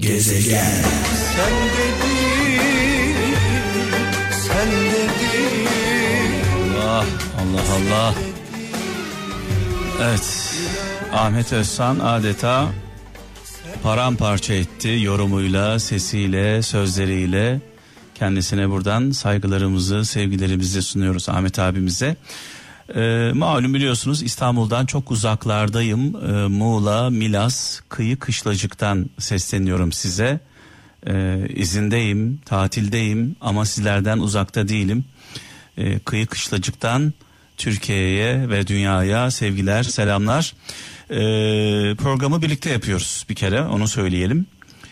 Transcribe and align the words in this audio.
Gezegen. 0.00 0.82
Sen 1.36 1.54
dedin, 1.76 3.34
sen 4.46 4.68
dedin. 4.68 5.66
Allah 6.76 7.04
Allah 7.40 7.94
Allah. 7.94 8.14
Evet. 10.02 10.54
Ahmet 11.12 11.52
Özsan 11.52 11.98
adeta 11.98 12.68
paramparça 13.82 14.54
etti 14.54 14.98
yorumuyla, 15.02 15.78
sesiyle, 15.78 16.62
sözleriyle. 16.62 17.60
Kendisine 18.14 18.70
buradan 18.70 19.10
saygılarımızı, 19.10 20.04
sevgilerimizi 20.04 20.82
sunuyoruz 20.82 21.28
Ahmet 21.28 21.58
abimize. 21.58 22.16
Ee, 22.94 23.32
malum 23.34 23.74
biliyorsunuz 23.74 24.22
İstanbul'dan 24.22 24.86
çok 24.86 25.10
uzaklardayım. 25.10 26.16
Ee, 26.16 26.46
Muğla, 26.48 27.10
Milas, 27.10 27.80
Kıyı 27.88 28.18
Kışlacık'tan 28.18 29.10
sesleniyorum 29.18 29.92
size. 29.92 30.40
Ee, 31.06 31.48
izindeyim, 31.48 32.40
tatildeyim 32.46 33.36
ama 33.40 33.66
sizlerden 33.66 34.18
uzakta 34.18 34.68
değilim. 34.68 35.04
Ee, 35.76 35.98
Kıyı 35.98 36.26
Kışlacık'tan 36.26 37.12
Türkiye'ye 37.56 38.48
ve 38.48 38.66
dünyaya 38.66 39.30
sevgiler, 39.30 39.82
selamlar. 39.82 40.54
Ee, 41.10 41.16
programı 41.94 42.42
birlikte 42.42 42.70
yapıyoruz 42.70 43.26
bir 43.28 43.34
kere 43.34 43.62
onu 43.62 43.88
söyleyelim. 43.88 44.46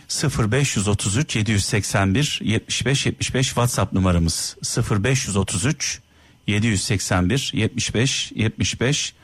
0533 0.09 1.37
781 1.37 2.41
75 2.43 3.07
75 3.07 3.47
WhatsApp 3.47 3.93
numaramız 3.93 4.57
0533 4.91 6.01
781 6.49 7.51
75 7.55 8.33
75 8.35 9.15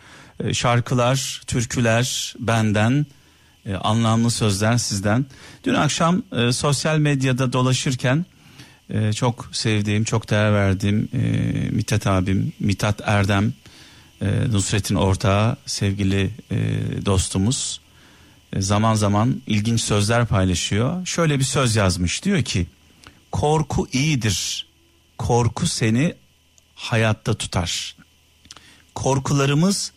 şarkılar, 0.52 1.42
türküler 1.47 2.34
benden 2.38 3.06
e, 3.66 3.74
anlamlı 3.74 4.30
sözler 4.30 4.78
sizden. 4.78 5.27
Dün 5.64 5.74
akşam 5.74 6.23
e, 6.33 6.52
sosyal 6.52 6.98
medyada 6.98 7.52
dolaşırken 7.52 8.27
e, 8.91 9.12
çok 9.12 9.48
sevdiğim, 9.52 10.05
çok 10.05 10.30
değer 10.30 10.52
verdiğim 10.52 11.08
Mithat 11.70 12.06
abim, 12.06 12.52
Mithat 12.61 13.00
Erdem, 13.05 13.52
Nusret'in 14.52 14.95
ortağı, 14.95 15.56
sevgili 15.67 16.30
dostumuz 17.06 17.80
zaman 18.58 18.95
zaman 18.95 19.42
ilginç 19.47 19.80
sözler 19.80 20.27
paylaşıyor. 20.27 21.06
Şöyle 21.06 21.39
bir 21.39 21.45
söz 21.45 21.77
yazmış 21.77 22.25
diyor 22.25 22.42
ki 22.42 22.67
korku 23.33 23.89
iyidir. 23.92 24.67
Korku 25.19 25.67
seni 25.67 26.14
hayatta 26.84 27.34
tutar. 27.34 27.96
Korkularımız 28.94 29.92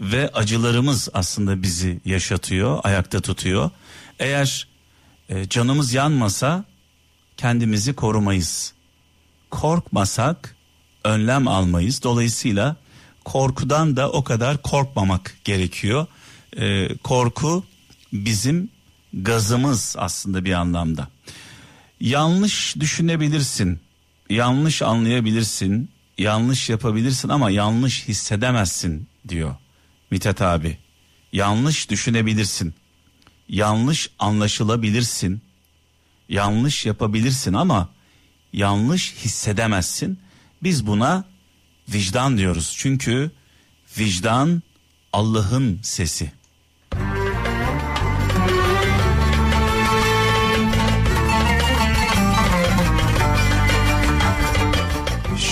ve 0.00 0.30
acılarımız 0.34 1.08
aslında 1.14 1.62
bizi 1.62 2.00
yaşatıyor, 2.04 2.80
ayakta 2.82 3.20
tutuyor. 3.20 3.70
Eğer 4.18 4.68
e, 5.28 5.48
canımız 5.48 5.94
yanmasa 5.94 6.64
kendimizi 7.36 7.94
korumayız. 7.94 8.72
Korkmasak 9.50 10.56
önlem 11.04 11.48
almayız. 11.48 12.02
Dolayısıyla 12.02 12.76
korkudan 13.24 13.96
da 13.96 14.10
o 14.10 14.24
kadar 14.24 14.62
korkmamak 14.62 15.36
gerekiyor. 15.44 16.06
E, 16.56 16.96
korku 16.96 17.64
bizim 18.12 18.70
gazımız 19.12 19.96
aslında 19.98 20.44
bir 20.44 20.52
anlamda. 20.52 21.08
Yanlış 22.00 22.76
düşünebilirsin, 22.80 23.80
yanlış 24.30 24.82
anlayabilirsin, 24.82 25.90
yanlış 26.18 26.70
yapabilirsin 26.70 27.28
ama 27.28 27.50
yanlış 27.50 28.08
hissedemezsin 28.08 29.08
diyor 29.28 29.56
Mithat 30.10 30.42
abi. 30.42 30.78
Yanlış 31.32 31.90
düşünebilirsin, 31.90 32.74
yanlış 33.48 34.10
anlaşılabilirsin, 34.18 35.42
yanlış 36.28 36.86
yapabilirsin 36.86 37.52
ama 37.52 37.88
yanlış 38.52 39.14
hissedemezsin. 39.14 40.18
Biz 40.62 40.86
buna 40.86 41.24
vicdan 41.88 42.38
diyoruz. 42.38 42.74
Çünkü 42.78 43.30
vicdan 43.98 44.62
Allah'ın 45.12 45.80
sesi. 45.82 46.32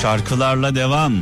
Şarkılarla 0.04 0.74
devam. 0.74 1.12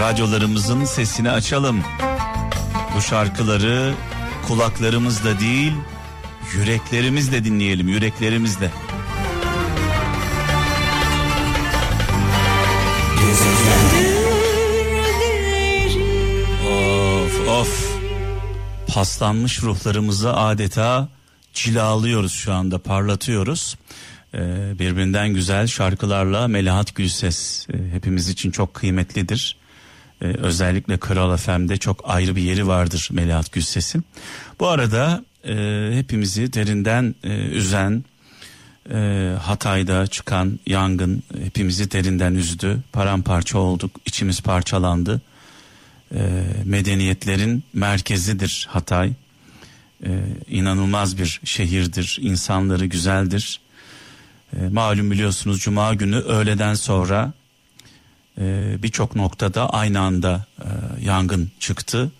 Radyolarımızın 0.00 0.84
sesini 0.84 1.30
açalım. 1.30 1.82
Bu 2.96 3.00
şarkıları 3.00 3.94
kulaklarımızla 4.48 5.40
değil, 5.40 5.72
yüreklerimizle 6.54 7.44
dinleyelim, 7.44 7.88
yüreklerimizle. 7.88 8.70
Of 16.66 17.48
of. 17.48 17.96
Paslanmış 18.94 19.62
ruhlarımızı 19.62 20.36
adeta 20.36 21.08
cilalıyoruz 21.54 22.32
şu 22.32 22.52
anda, 22.52 22.78
parlatıyoruz. 22.78 23.76
Ee, 24.34 24.78
birbirinden 24.78 25.28
güzel 25.28 25.66
şarkılarla 25.66 26.48
Melahat 26.48 26.94
Gülses 26.94 27.66
e, 27.70 27.94
hepimiz 27.94 28.28
için 28.28 28.50
çok 28.50 28.74
kıymetlidir. 28.74 29.56
Ee, 30.22 30.24
özellikle 30.24 30.96
Kral 30.96 31.36
FM'de 31.36 31.76
çok 31.76 32.00
ayrı 32.04 32.36
bir 32.36 32.42
yeri 32.42 32.66
vardır 32.66 33.08
Melahat 33.12 33.52
Gülses'in. 33.52 34.04
Bu 34.60 34.68
arada 34.68 35.24
e, 35.44 35.54
hepimizi 35.92 36.52
derinden 36.52 37.14
e, 37.24 37.28
üzen 37.36 38.04
Hatay'da 39.40 40.06
çıkan 40.06 40.58
yangın 40.66 41.22
hepimizi 41.44 41.90
derinden 41.90 42.34
üzdü. 42.34 42.78
Paramparça 42.92 43.58
olduk, 43.58 43.90
içimiz 44.06 44.40
parçalandı. 44.40 45.20
E, 46.14 46.44
medeniyetlerin 46.64 47.64
merkezidir 47.72 48.66
Hatay. 48.70 49.12
E, 50.06 50.10
inanılmaz 50.48 51.18
bir 51.18 51.40
şehirdir, 51.44 52.18
insanları 52.20 52.86
güzeldir. 52.86 53.60
E, 54.60 54.68
malum 54.68 55.10
biliyorsunuz 55.10 55.60
Cuma 55.60 55.94
günü 55.94 56.16
öğleden 56.16 56.74
sonra 56.74 57.32
e, 58.38 58.76
birçok 58.82 59.16
noktada 59.16 59.70
aynı 59.70 60.00
anda 60.00 60.46
e, 60.58 60.66
yangın 61.04 61.50
çıktı. 61.60 62.12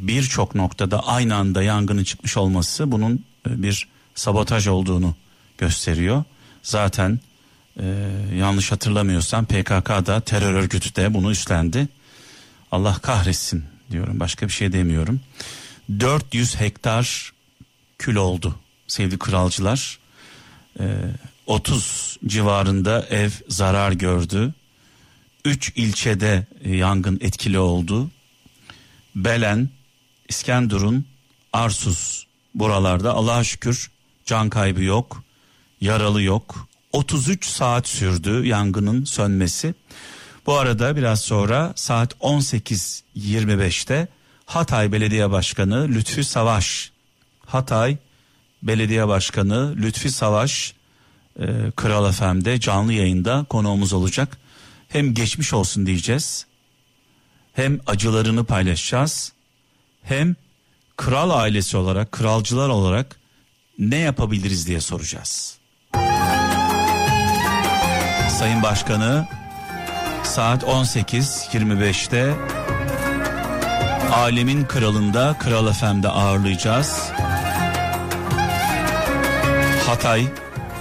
Birçok 0.00 0.54
noktada 0.54 1.06
aynı 1.06 1.34
anda 1.34 1.62
yangının 1.62 2.04
çıkmış 2.04 2.36
olması 2.36 2.92
bunun 2.92 3.24
bir 3.46 3.88
sabotaj 4.14 4.66
olduğunu 4.66 5.14
gösteriyor. 5.58 6.24
Zaten 6.62 7.20
yanlış 8.34 8.72
hatırlamıyorsam 8.72 9.44
PKK 9.44 10.06
da 10.06 10.20
terör 10.20 10.54
örgütü 10.54 10.96
de 10.96 11.14
bunu 11.14 11.30
üstlendi. 11.30 11.88
Allah 12.72 12.98
kahretsin 13.02 13.64
diyorum 13.90 14.20
başka 14.20 14.46
bir 14.46 14.52
şey 14.52 14.72
demiyorum. 14.72 15.20
400 16.00 16.60
hektar 16.60 17.32
kül 17.98 18.16
oldu 18.16 18.54
sevgili 18.86 19.18
kralcılar. 19.18 19.98
30 21.46 22.18
civarında 22.26 23.06
ev 23.10 23.30
zarar 23.48 23.92
gördü. 23.92 24.54
3 25.44 25.72
ilçede 25.76 26.46
yangın 26.64 27.18
etkili 27.20 27.58
oldu. 27.58 28.10
Belen, 29.14 29.68
İskenderun, 30.28 31.06
Arsuz 31.52 32.26
buralarda 32.54 33.12
Allah'a 33.12 33.44
şükür 33.44 33.90
can 34.24 34.50
kaybı 34.50 34.82
yok, 34.82 35.22
yaralı 35.80 36.22
yok. 36.22 36.68
33 36.92 37.46
saat 37.46 37.88
sürdü 37.88 38.46
yangının 38.46 39.04
sönmesi. 39.04 39.74
Bu 40.46 40.54
arada 40.54 40.96
biraz 40.96 41.20
sonra 41.20 41.72
saat 41.76 42.12
18.25'te 42.12 44.08
Hatay 44.46 44.92
Belediye 44.92 45.30
Başkanı 45.30 45.88
Lütfi 45.88 46.24
Savaş, 46.24 46.90
Hatay 47.46 47.96
Belediye 48.62 49.08
Başkanı 49.08 49.76
Lütfi 49.76 50.10
Savaş 50.10 50.74
e, 51.40 51.70
Kral 51.76 52.12
FM'de 52.12 52.60
canlı 52.60 52.92
yayında 52.92 53.46
konuğumuz 53.48 53.92
olacak. 53.92 54.38
Hem 54.88 55.14
geçmiş 55.14 55.52
olsun 55.52 55.86
diyeceğiz. 55.86 56.46
Hem 57.52 57.80
acılarını 57.86 58.44
paylaşacağız. 58.44 59.32
Hem 60.02 60.36
kral 60.96 61.30
ailesi 61.30 61.76
olarak, 61.76 62.12
kralcılar 62.12 62.68
olarak 62.68 63.16
ne 63.78 63.96
yapabiliriz 63.96 64.66
diye 64.66 64.80
soracağız. 64.80 65.58
Sayın 68.38 68.62
Başkanı 68.62 69.28
saat 70.24 70.62
18.25'te 70.62 72.34
Alemin 74.12 74.64
Kralı'nda 74.64 75.36
Kral 75.38 75.72
FM'de 75.72 76.08
ağırlayacağız. 76.08 77.10
Hatay 79.86 80.26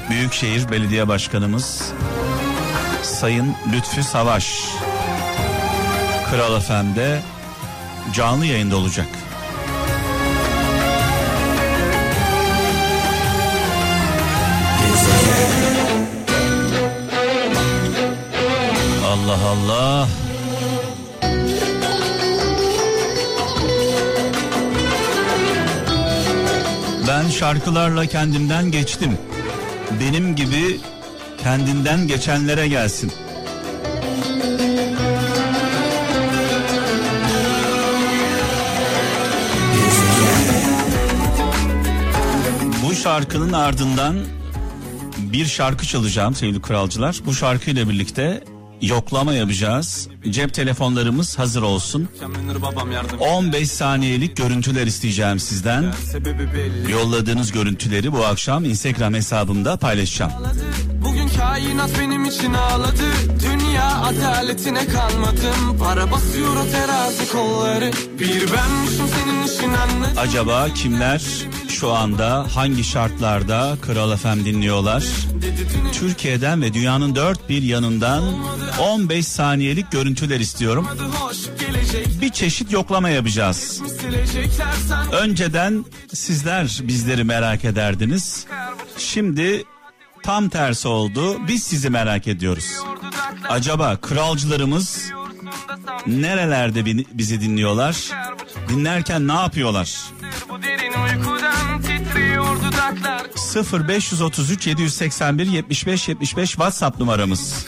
Büyükşehir 0.10 0.72
Belediye 0.72 1.08
Başkanımız 1.08 1.92
Sayın 3.04 3.56
Lütfü 3.74 4.04
Savaş 4.04 4.62
Kral 6.30 6.60
FM'de 6.60 7.22
canlı 8.14 8.46
yayında 8.46 8.76
olacak. 8.76 9.08
Allah 19.06 19.38
Allah. 19.48 20.08
Ben 27.08 27.30
şarkılarla 27.30 28.06
kendimden 28.06 28.72
geçtim. 28.72 29.18
Benim 30.00 30.36
gibi 30.36 30.80
kendinden 31.44 32.08
geçenlere 32.08 32.68
gelsin. 32.68 33.12
Bu 42.84 42.96
şarkının 42.96 43.54
ardından 43.54 44.16
bir 45.18 45.46
şarkı 45.46 45.86
çalacağım 45.86 46.36
sevgili 46.36 46.62
kralcılar. 46.62 47.22
Bu 47.26 47.34
şarkıyla 47.34 47.90
birlikte 47.90 48.44
yoklama 48.84 49.34
yapacağız. 49.34 50.08
Cep 50.30 50.54
telefonlarımız 50.54 51.40
hazır 51.40 51.62
olsun. 51.62 52.10
15 53.20 53.72
saniyelik 53.72 54.38
görüntüler 54.38 54.88
isteyeceğim 54.88 55.40
sizden. 55.40 55.94
Yolladığınız 56.90 57.52
görüntüleri 57.52 58.12
bu 58.12 58.26
akşam 58.26 58.66
Instagram 58.66 59.14
hesabımda 59.14 59.78
paylaşacağım. 59.78 60.32
Bugün 61.06 61.28
kainat 61.28 61.90
benim 62.00 62.26
için 62.26 62.54
ağladı. 62.54 63.04
Dünya 63.44 64.02
adaletine 64.02 64.88
kalmadım. 64.88 65.78
Para 65.80 66.12
basıyor 66.12 66.56
o 66.56 66.72
terazi 66.72 67.32
kolları. 67.32 67.92
Bir 68.20 68.28
benmişim 68.30 69.08
senin 69.08 69.44
için 69.44 69.74
anladım. 69.74 70.18
Acaba 70.18 70.68
kimler 70.76 71.22
şu 71.80 71.92
anda 71.92 72.48
hangi 72.56 72.84
şartlarda 72.84 73.78
Kral 73.82 74.18
FM 74.18 74.46
dinliyorlar? 74.46 75.04
Türkiye'den 75.94 76.62
ve 76.62 76.74
dünyanın 76.74 77.16
dört 77.16 77.50
bir 77.50 77.62
yanından 77.62 78.24
15 78.80 79.28
saniyelik 79.28 79.92
görüntüler 79.92 80.40
istiyorum. 80.40 80.88
Bir 82.22 82.30
çeşit 82.30 82.72
yoklama 82.72 83.10
yapacağız. 83.10 83.82
Önceden 85.12 85.86
sizler 86.14 86.80
bizleri 86.84 87.24
merak 87.24 87.66
ederdiniz. 87.66 88.46
Şimdi 88.98 89.64
tam 90.24 90.50
tersi 90.50 90.88
oldu. 90.88 91.48
Biz 91.48 91.64
sizi 91.64 91.90
merak 91.90 92.28
ediyoruz. 92.28 92.74
Acaba 93.50 93.98
kralcılarımız 93.98 95.12
nerelerde 96.08 96.86
bizi 97.14 97.42
dinliyorlar? 97.42 97.98
Dinlerken 98.70 99.28
ne 99.28 99.34
yapıyorlar? 99.34 100.00
0533 102.84 104.68
781 104.68 105.46
75 105.48 106.08
75 106.10 106.50
WhatsApp 106.50 107.00
numaramız. 107.00 107.66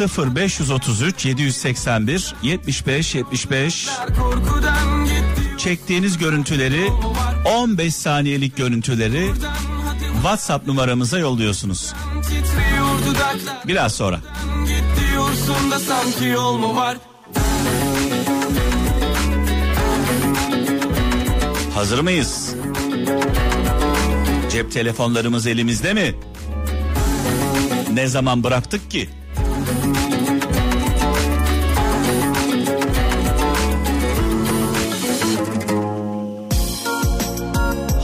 0533 0.00 1.24
781 1.24 2.34
75 2.42 3.14
75 3.14 3.88
Çektiğiniz 5.58 6.18
görüntüleri 6.18 6.88
15 7.44 7.94
saniyelik 7.94 8.56
görüntüleri 8.56 9.30
WhatsApp 10.14 10.66
numaramıza 10.66 11.18
yolluyorsunuz. 11.18 11.92
Biraz 13.66 13.94
sonra. 13.94 14.20
Hazır 21.74 22.00
mıyız? 22.00 22.54
Cep 24.56 24.72
telefonlarımız 24.72 25.46
elimizde 25.46 25.94
mi? 25.94 26.14
Ne 27.92 28.06
zaman 28.06 28.44
bıraktık 28.44 28.90
ki? 28.90 29.08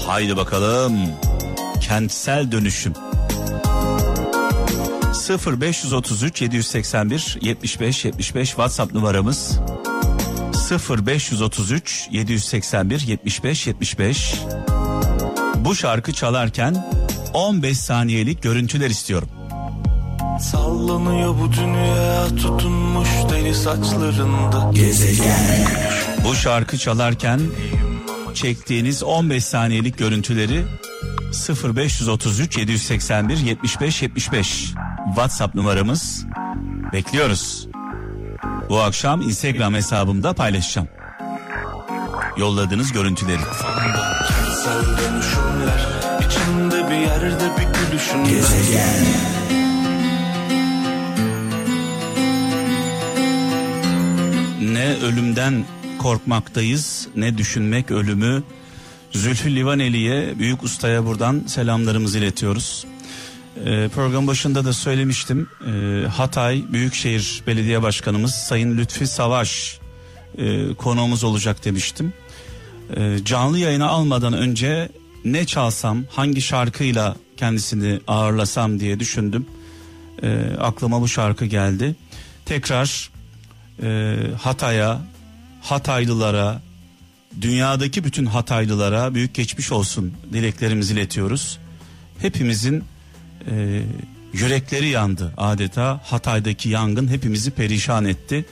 Haydi 0.07 0.37
bakalım. 0.37 0.93
Kentsel 1.81 2.53
dönüşüm. 2.53 2.93
0533 5.47 6.43
781 6.43 7.39
75 7.41 8.05
75 8.05 8.49
WhatsApp 8.49 8.95
numaramız 8.95 9.61
0533 10.91 12.09
781 12.11 13.01
75 13.01 13.67
75 13.67 14.35
bu 15.65 15.75
şarkı 15.75 16.13
çalarken 16.13 16.87
15 17.35 17.79
saniyelik 17.79 18.43
görüntüler 18.43 18.91
istiyorum. 18.91 19.29
Sallanıyor 20.41 21.35
bu 21.39 21.53
dünya 21.53 22.29
tutunmuş 22.29 23.09
deli 23.31 23.55
saçlarında. 23.55 24.71
Gezegen. 24.75 25.67
Bu 26.25 26.35
şarkı 26.35 26.79
çalarken 26.79 27.41
çektiğiniz 28.35 29.03
15 29.03 29.45
saniyelik 29.45 29.99
görüntüleri 29.99 30.65
0533 31.77 32.59
781 32.59 33.37
75 33.37 34.03
75 34.03 34.75
WhatsApp 35.07 35.55
numaramız 35.55 36.27
bekliyoruz. 36.93 37.69
Bu 38.69 38.81
akşam 38.81 39.23
Instagram 39.23 39.75
hesabımda 39.75 40.33
paylaşacağım. 40.33 40.89
Yolladığınız 42.37 42.93
görüntüleri. 42.93 43.41
İçinde 46.27 46.91
bir 46.91 46.97
yerde 46.97 47.51
bir 47.59 47.91
gülüşün 47.91 48.25
Gezegen. 48.25 49.05
Ne 54.63 54.97
ölümden 55.03 55.65
korkmaktayız 55.99 57.09
ne 57.17 57.39
düşünmek 57.39 57.91
ölümü. 57.91 58.43
Zülfü 59.11 59.57
Livaneli'ye 59.57 60.39
büyük 60.39 60.63
ustaya 60.63 61.07
buradan 61.07 61.45
selamlarımızı 61.47 62.19
iletiyoruz. 62.19 62.85
Ee, 63.57 63.89
program 63.95 64.27
başında 64.27 64.65
da 64.65 64.73
söylemiştim. 64.73 65.49
Ee, 65.67 66.07
Hatay 66.09 66.65
Büyükşehir 66.73 67.43
Belediye 67.47 67.83
Başkanımız 67.83 68.35
Sayın 68.35 68.79
Lütfi 68.79 69.07
Savaş 69.07 69.79
e, 70.39 70.75
konuğumuz 70.75 71.25
olacak 71.25 71.65
demiştim. 71.65 72.13
Ee, 72.97 73.19
canlı 73.25 73.59
yayına 73.59 73.89
almadan 73.89 74.33
önce 74.33 74.89
ne 75.25 75.45
çalsam, 75.47 76.05
hangi 76.11 76.43
şarkıyla 76.43 77.17
kendisini 77.37 78.01
ağırlasam 78.07 78.81
diye 78.81 79.01
düşündüm. 79.01 79.47
Ee, 80.23 80.39
aklıma 80.61 81.01
bu 81.01 81.09
şarkı 81.09 81.45
geldi. 81.45 81.97
Tekrar 82.45 83.11
e, 83.83 84.17
Hatay'a, 84.43 85.01
Hataylılara, 85.63 86.63
dünyadaki 87.41 88.05
bütün 88.05 88.27
Hataylılara 88.27 89.15
büyük 89.15 89.35
geçmiş 89.35 89.73
olsun 89.73 90.13
dileklerimizi 90.33 90.95
iletiyoruz. 90.95 91.59
Hepimizin 92.19 92.85
e, 93.51 93.83
yürekleri 94.33 94.89
yandı 94.89 95.35
adeta 95.37 96.01
Hatay'daki 96.05 96.69
yangın 96.69 97.09
hepimizi 97.09 97.51
perişan 97.51 98.05
etti. 98.05 98.45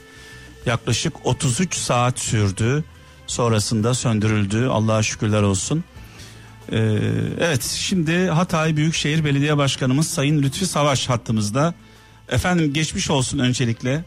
Yaklaşık 0.67 1.27
33 1.27 1.75
saat 1.75 2.19
sürdü 2.19 2.85
sonrasında 3.31 3.95
söndürüldü 3.95 4.67
Allah'a 4.67 5.03
şükürler 5.03 5.43
olsun. 5.43 5.85
Ee, 6.73 6.79
evet 7.41 7.63
şimdi 7.63 8.29
Hatay 8.29 8.77
Büyükşehir 8.77 9.25
Belediye 9.25 9.57
Başkanımız 9.57 10.09
Sayın 10.09 10.43
Lütfi 10.43 10.67
Savaş 10.67 11.09
hattımızda. 11.09 11.75
Efendim 12.29 12.73
geçmiş 12.73 13.11
olsun 13.11 13.39
öncelikle. 13.39 14.05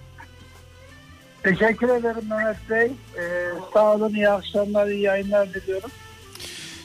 Teşekkür 1.44 1.90
ederim 1.90 2.30
Mehmet 2.30 2.70
Bey. 2.70 2.86
Ee, 2.86 3.54
sağ 3.74 3.94
olun 3.94 4.14
iyi 4.14 4.30
akşamlar 4.30 4.88
iyi 4.88 5.02
yayınlar 5.02 5.54
diliyorum. 5.54 5.92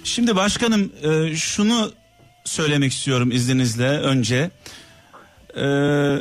Şimdi 0.04 0.37
başkanım 0.37 0.92
e, 1.02 1.37
şunu 1.37 1.92
söylemek 2.45 2.92
istiyorum 2.92 3.30
izninizle 3.30 3.88
önce. 3.88 4.50
Ee, 5.57 6.16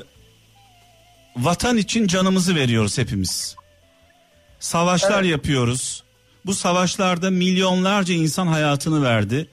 vatan 1.38 1.78
için 1.78 2.08
canımızı 2.08 2.56
veriyoruz 2.56 2.98
hepimiz. 2.98 3.56
Savaşlar 4.60 5.22
evet. 5.22 5.32
yapıyoruz. 5.32 6.04
Bu 6.48 6.54
savaşlarda 6.54 7.30
milyonlarca 7.30 8.14
insan 8.14 8.48
hayatını 8.48 9.04
verdi. 9.04 9.48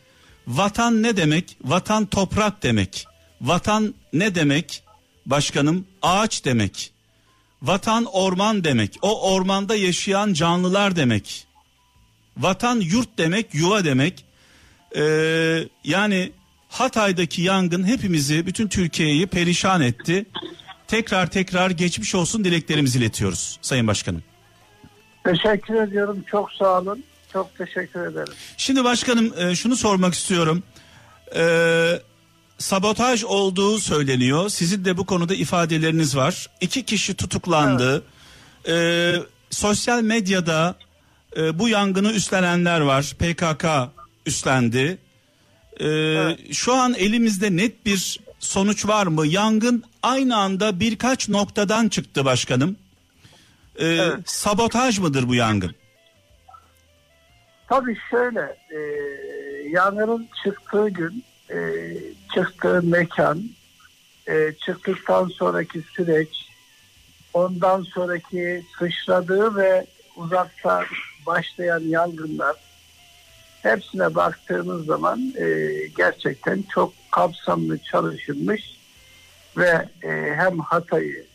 Vatan 0.46 1.02
ne 1.02 1.16
demek? 1.16 1.56
Vatan 1.64 2.06
toprak 2.06 2.62
demek. 2.62 3.06
Vatan 3.40 3.94
ne 4.12 4.34
demek? 4.34 4.82
Başkanım 5.26 5.86
ağaç 6.02 6.44
demek. 6.44 6.92
Vatan 7.62 8.04
orman 8.04 8.64
demek. 8.64 8.98
O 9.02 9.32
ormanda 9.32 9.76
yaşayan 9.76 10.32
canlılar 10.32 10.96
demek. 10.96 11.46
Vatan 12.36 12.80
yurt 12.80 13.18
demek, 13.18 13.54
yuva 13.54 13.84
demek. 13.84 14.24
Ee, 14.96 15.68
yani 15.84 16.32
Hatay'daki 16.68 17.42
yangın 17.42 17.84
hepimizi, 17.86 18.46
bütün 18.46 18.68
Türkiye'yi 18.68 19.26
perişan 19.26 19.80
etti. 19.80 20.26
Tekrar 20.88 21.30
tekrar 21.30 21.70
geçmiş 21.70 22.14
olsun 22.14 22.44
dileklerimizi 22.44 22.98
iletiyoruz 22.98 23.58
Sayın 23.62 23.86
Başkanım. 23.86 24.22
Teşekkür 25.25 25.75
ediyorum. 25.75 26.25
Çok 26.31 26.52
sağ 26.52 26.81
olun. 26.81 27.04
Çok 27.33 27.59
teşekkür 27.59 28.00
ederim. 28.00 28.33
Şimdi 28.57 28.85
başkanım 28.85 29.33
e, 29.38 29.54
şunu 29.54 29.76
sormak 29.76 30.14
istiyorum. 30.14 30.62
Ee, 31.37 32.00
sabotaj 32.59 33.25
olduğu 33.25 33.78
söyleniyor. 33.78 34.49
Sizin 34.49 34.85
de 34.85 34.97
bu 34.97 35.07
konuda 35.07 35.35
ifadeleriniz 35.35 36.16
var. 36.16 36.50
İki 36.61 36.85
kişi 36.85 37.14
tutuklandı. 37.14 38.04
Evet. 38.64 39.16
Ee, 39.19 39.26
sosyal 39.50 40.02
medyada 40.02 40.75
e, 41.37 41.59
bu 41.59 41.69
yangını 41.69 42.12
üstlenenler 42.12 42.81
var. 42.81 43.14
PKK 43.19 43.64
üstlendi. 44.26 44.99
Ee, 45.81 45.87
evet. 45.87 46.54
Şu 46.54 46.75
an 46.75 46.95
elimizde 46.95 47.57
net 47.57 47.87
bir 47.87 48.21
sonuç 48.40 48.87
var 48.87 49.07
mı? 49.07 49.26
Yangın 49.26 49.85
aynı 50.02 50.37
anda 50.37 50.81
birkaç 50.81 51.28
noktadan 51.28 51.88
çıktı 51.88 52.25
başkanım. 52.25 52.76
Ee, 53.78 53.87
evet. 53.87 54.31
Sabotaj 54.31 54.99
mıdır 54.99 55.28
bu 55.28 55.35
yangın? 55.35 55.75
Tabii 57.69 57.97
şöyle 58.11 58.57
e, 58.71 58.78
yangının 59.69 60.28
çıktığı 60.45 60.88
gün 60.88 61.25
e, 61.50 61.57
çıktığı 62.35 62.83
mekan 62.83 63.43
e, 64.28 64.52
çıktıktan 64.66 65.28
sonraki 65.28 65.83
süreç 65.83 66.28
ondan 67.35 67.83
sonraki 67.83 68.64
sıçradığı 68.78 69.57
ve 69.57 69.87
uzakta 70.16 70.85
başlayan 71.26 71.81
yangınlar 71.81 72.57
hepsine 73.62 74.14
baktığımız 74.14 74.87
zaman 74.87 75.35
e, 75.38 75.71
gerçekten 75.97 76.64
çok 76.75 76.93
kapsamlı 77.11 77.78
çalışılmış 77.78 78.62
ve 79.57 79.88
e, 80.02 80.35
hem 80.37 80.59
Hatay'ı 80.59 81.26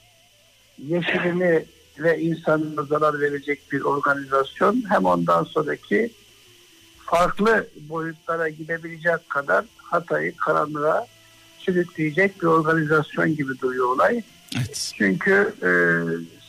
yeşilini 0.88 1.65
ve 2.00 2.20
insanına 2.22 2.84
zarar 2.84 3.22
verecek 3.22 3.72
bir 3.72 3.82
organizasyon 3.82 4.84
hem 4.89 5.06
ondan 5.06 5.44
sonraki 5.44 6.12
farklı 7.06 7.68
boyutlara 7.89 8.50
gidebilecek 8.50 9.29
kadar 9.29 9.65
Hatay'ı 9.77 10.36
karanlığa 10.38 11.08
sürükleyecek 11.58 12.41
bir 12.41 12.48
organizasyon 12.48 13.36
gibi 13.36 13.60
duruyor 13.62 13.88
olay. 13.88 14.24
Evet. 14.58 14.94
Çünkü 14.98 15.53
e, 15.63 15.72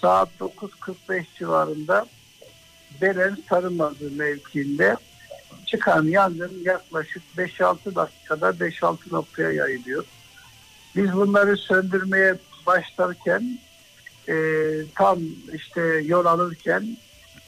saat 0.01 0.29
9.45 0.41 1.25
civarında 1.39 2.07
Belen 3.01 3.37
Sarımazı 3.49 4.11
mevkiinde 4.11 4.97
çıkan 5.67 6.05
yangın 6.05 6.53
yaklaşık 6.65 7.23
5-6 7.37 7.95
dakikada 7.95 8.51
5-6 8.51 8.97
noktaya 9.13 9.51
yayılıyor. 9.51 10.05
Biz 10.97 11.13
bunları 11.13 11.57
söndürmeye 11.57 12.35
başlarken 12.67 13.59
e, 14.29 14.35
tam 14.95 15.19
işte 15.55 15.81
yol 16.05 16.25
alırken 16.25 16.97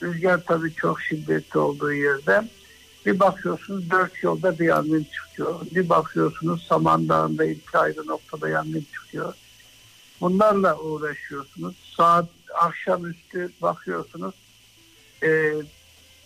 rüzgar 0.03 0.45
tabii 0.45 0.75
çok 0.75 1.03
şiddetli 1.03 1.59
olduğu 1.59 1.93
yerde 1.93 2.43
bir 3.07 3.21
bakıyorsunuz 3.21 3.91
dört 3.91 4.23
yolda 4.23 4.59
bir 4.59 4.65
yangın 4.65 5.07
çıkıyor. 5.15 5.61
Bir 5.75 5.89
bakıyorsunuz 5.89 6.67
Saman 6.69 7.09
Dağı'nda 7.09 7.45
iki 7.45 7.79
ayrı 7.79 8.07
noktada 8.07 8.49
yangın 8.49 8.87
çıkıyor. 8.95 9.35
Bunlarla 10.21 10.79
uğraşıyorsunuz. 10.79 11.75
Saat 11.97 12.27
akşamüstü 12.55 13.51
bakıyorsunuz. 13.63 14.35
E, 15.23 15.55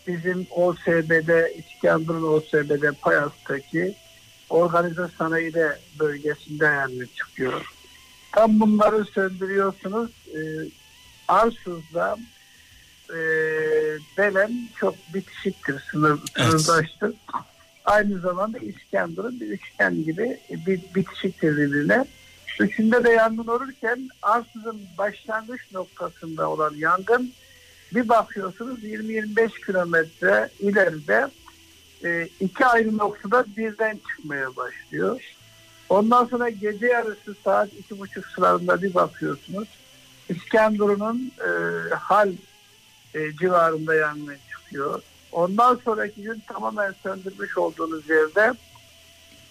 bizim 0.06 0.46
OSB'de, 0.50 1.54
İskenderun 1.58 2.22
OSB'de 2.22 2.92
Payas'taki 2.92 3.94
organize 4.50 5.08
sanayide 5.18 5.78
bölgesinde 5.98 6.64
yangın 6.64 7.08
çıkıyor. 7.16 7.75
Tam 8.36 8.60
bunları 8.60 9.04
söndürüyorsunuz. 9.04 10.10
E, 10.34 10.40
Arsuz'da 11.28 12.16
e, 13.10 13.18
Belen 14.18 14.52
çok 14.76 14.94
bitişiktir, 15.14 15.84
sınır, 15.90 16.18
evet. 16.36 16.60
sınırdaştır. 16.60 17.14
Aynı 17.84 18.18
zamanda 18.20 18.58
İskenderun 18.58 19.40
bir 19.40 19.46
üçgen 19.46 20.04
gibi 20.04 20.40
bir 20.50 20.80
bitişiktir 20.94 21.56
birbirine. 21.56 22.04
Üçünde 22.60 23.04
de 23.04 23.10
yangın 23.10 23.46
olurken 23.46 24.08
Arsuz'un 24.22 24.80
başlangıç 24.98 25.72
noktasında 25.72 26.50
olan 26.50 26.74
yangın 26.74 27.32
bir 27.94 28.08
bakıyorsunuz 28.08 28.84
20-25 28.84 29.66
kilometre 29.66 30.50
ileride 30.60 31.28
e, 32.04 32.28
iki 32.40 32.66
ayrı 32.66 32.98
noktada 32.98 33.44
birden 33.56 34.00
çıkmaya 34.08 34.56
başlıyor. 34.56 35.35
Ondan 35.88 36.24
sonra 36.24 36.48
gece 36.48 36.86
yarısı 36.86 37.34
saat 37.44 37.72
iki 37.72 37.98
buçuk 37.98 38.26
sıralarında 38.26 38.82
bir 38.82 38.94
bakıyorsunuz. 38.94 39.68
İskenderun'un 40.28 41.32
e, 41.40 41.50
hal 41.94 42.32
e, 43.14 43.32
civarında 43.40 43.94
yangın 43.94 44.36
çıkıyor. 44.50 45.02
Ondan 45.32 45.80
sonraki 45.84 46.22
gün 46.22 46.42
tamamen 46.48 46.94
söndürmüş 47.02 47.58
olduğunuz 47.58 48.10
yerde 48.10 48.52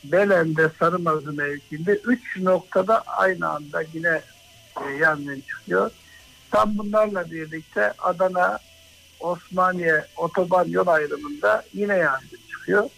Belen'de 0.03 0.71
Sarımazı 0.79 1.33
mevkiinde 1.33 1.93
üç 1.93 2.37
noktada 2.37 3.01
aynı 3.01 3.49
anda 3.49 3.83
yine 3.93 4.21
e, 4.85 4.91
yangın 4.91 5.41
çıkıyor. 5.41 5.91
Tam 6.51 6.77
bunlarla 6.77 7.31
birlikte 7.31 7.91
Adana 7.91 8.59
Osmaniye 9.19 10.05
otoban 10.17 10.65
yol 10.67 10.87
ayrımında 10.87 11.63
yine 11.73 11.95
yangın 11.95 12.39
çıkıyor. 12.51 12.89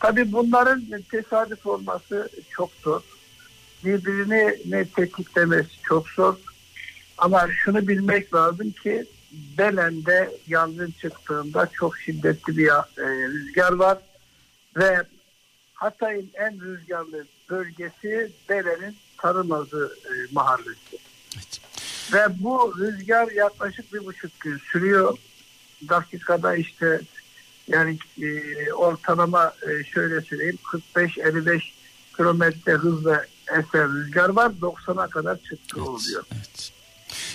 Tabii 0.00 0.32
bunların 0.32 1.02
tesadüf 1.10 1.66
olması 1.66 2.30
çok 2.50 2.70
zor. 2.84 3.02
Birbirini 3.84 4.56
ne 4.66 4.84
tetiklemesi 4.84 5.82
çok 5.82 6.08
zor. 6.08 6.34
Ama 7.18 7.48
şunu 7.64 7.88
bilmek 7.88 8.34
lazım 8.34 8.70
ki 8.70 9.06
Belen'de 9.58 10.30
yangın 10.46 10.94
çıktığında 11.00 11.68
çok 11.72 11.98
şiddetli 11.98 12.56
bir 12.56 12.68
e, 12.68 13.28
rüzgar 13.28 13.72
var 13.72 13.98
ve 14.76 15.02
Hatay'ın 15.74 16.30
en 16.34 16.60
rüzgarlı 16.60 17.24
bölgesi 17.50 18.32
Belen'in 18.48 18.96
Tarımazı 19.18 19.96
e, 20.04 20.12
mahallesi. 20.32 20.98
Evet. 21.36 21.60
Ve 22.12 22.42
bu 22.42 22.74
rüzgar 22.78 23.30
yaklaşık 23.30 23.94
bir 23.94 24.04
buçuk 24.04 24.40
gün 24.40 24.58
sürüyor. 24.58 25.18
Dakikada 25.88 26.56
işte 26.56 27.00
yani 27.68 27.98
e, 28.22 28.72
ortalama 28.72 29.52
e, 29.62 29.84
şöyle 29.84 30.20
söyleyeyim 30.20 30.58
45-55 30.94 31.60
kilometre 32.16 32.72
hızla 32.72 33.24
eser 33.58 33.88
rüzgar 33.88 34.28
var. 34.28 34.52
90'a 34.62 35.06
kadar 35.06 35.36
çıktı 35.36 35.76
evet, 35.76 35.88
oluyor. 35.88 36.24
Evet. 36.32 36.72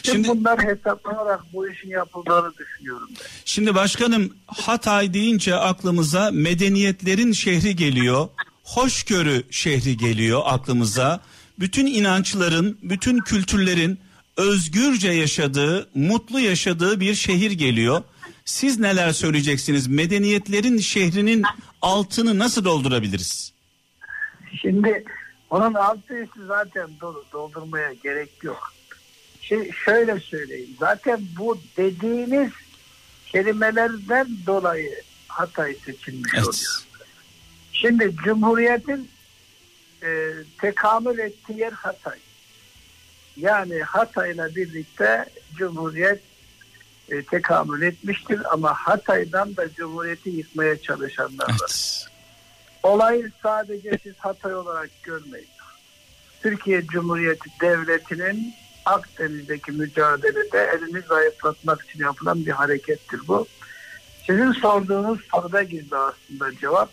Şimdi 0.04 0.28
bunlar 0.28 0.64
hesaplanarak 0.64 1.42
bu 1.54 1.70
işin 1.70 1.90
yapıldığını 1.90 2.54
düşünüyorum 2.58 3.10
ben. 3.10 3.26
Şimdi 3.46 3.76
başkanım 3.76 4.34
Hatay 4.48 5.14
deyince 5.14 5.56
aklımıza 5.56 6.32
medeniyetlerin 6.32 7.32
şehri 7.32 7.76
geliyor. 7.76 8.28
Hoşgörü 8.64 9.44
şehri 9.52 9.98
geliyor 9.98 10.42
aklımıza. 10.46 11.22
Bütün 11.60 11.86
inançların, 11.86 12.78
bütün 12.84 13.20
kültürlerin 13.20 14.00
özgürce 14.38 15.12
yaşadığı, 15.12 15.90
mutlu 15.96 16.40
yaşadığı 16.40 17.00
bir 17.00 17.16
şehir 17.16 17.52
geliyor. 17.52 18.04
Siz 18.46 18.80
neler 18.80 19.12
söyleyeceksiniz? 19.12 19.88
Medeniyetlerin 19.88 20.78
şehrinin 20.78 21.44
altını 21.82 22.40
nasıl 22.40 22.66
doldurabiliriz? 22.66 23.54
Şimdi 24.62 25.04
onun 25.50 25.74
altı 25.74 26.28
zaten 26.48 26.90
dolu, 27.02 27.26
doldurmaya 27.34 27.94
gerek 27.94 28.44
yok. 28.44 28.74
Şimdi 29.42 29.74
şöyle 29.86 30.20
söyleyeyim. 30.20 30.70
Zaten 30.80 31.22
bu 31.40 31.58
dediğiniz 31.78 32.52
kelimelerden 33.26 34.28
dolayı 34.46 35.02
Hatay 35.28 35.74
seçilmiş 35.74 36.32
evet. 36.34 36.48
oluyor. 36.48 36.86
Şimdi 37.72 38.16
Cumhuriyet'in 38.24 39.10
e, 40.04 40.32
tekamül 40.62 41.20
ettiği 41.20 41.60
yer 41.60 41.72
Hatay. 41.72 42.20
Yani 43.38 43.80
Hatay'la 43.80 44.56
birlikte 44.56 45.26
Cumhuriyet 45.56 46.22
e, 47.10 47.24
tekamül 47.24 47.82
etmiştir 47.82 48.42
ama 48.52 48.74
Hatay'dan 48.74 49.56
da 49.56 49.74
Cumhuriyeti 49.74 50.30
yıkmaya 50.30 50.82
çalışanlar 50.82 51.50
var. 51.50 51.58
Evet. 51.62 52.08
Olayı 52.84 53.32
sadece 53.44 54.00
siz 54.04 54.16
Hatay 54.18 54.56
olarak 54.56 54.90
görmeyin. 55.04 55.48
Türkiye 56.42 56.88
Cumhuriyeti 56.88 57.50
Devleti'nin 57.62 58.54
Akdeniz'deki 58.86 59.72
mücadelede 59.72 60.72
elini 60.78 61.02
zayıflatmak 61.02 61.82
için 61.82 62.00
yapılan 62.00 62.46
bir 62.46 62.52
harekettir 62.52 63.20
bu. 63.28 63.48
Sizin 64.26 64.52
sorduğunuz 64.52 65.20
soruda 65.32 65.64
gizli 65.64 65.96
aslında 65.96 66.56
cevap. 66.62 66.90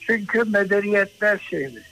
Çünkü 0.00 0.44
medeniyetler 0.44 1.38
şehri 1.50 1.82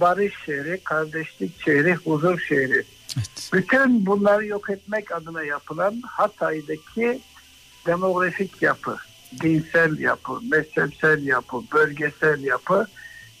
barış 0.00 0.32
şehri, 0.46 0.80
kardeşlik 0.84 1.62
şehri, 1.64 1.94
huzur 1.94 2.40
şehri. 2.40 2.84
Evet. 3.16 3.50
Bütün 3.52 4.06
bunları 4.06 4.46
yok 4.46 4.70
etmek 4.70 5.12
adına 5.12 5.42
yapılan 5.42 6.02
Hatay'daki 6.06 7.20
demografik 7.86 8.62
yapı, 8.62 8.96
dinsel 9.42 9.98
yapı, 9.98 10.32
mezhepsel 10.50 11.26
yapı, 11.26 11.56
bölgesel 11.72 12.44
yapı 12.44 12.86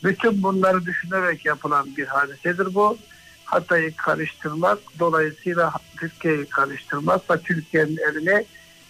bütün 0.04 0.42
bunları 0.42 0.86
düşünerek 0.86 1.46
yapılan 1.46 1.96
bir 1.96 2.06
hadisedir 2.06 2.74
bu. 2.74 2.98
Hatay'ı 3.44 3.96
karıştırmak, 3.96 4.78
dolayısıyla 4.98 5.72
Türkiye'yi 5.96 6.46
karıştırmak 6.46 7.30
ve 7.30 7.40
Türkiye'nin 7.40 7.96
eline 8.10 8.44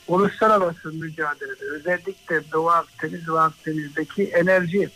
uluslararası 0.09 0.93
mücadelede 0.93 1.65
özellikle 1.65 2.53
Doğu 2.53 2.71
Akdeniz 2.71 3.29
ve 3.29 3.41
Akdeniz'deki 3.41 4.25
enerji 4.25 4.91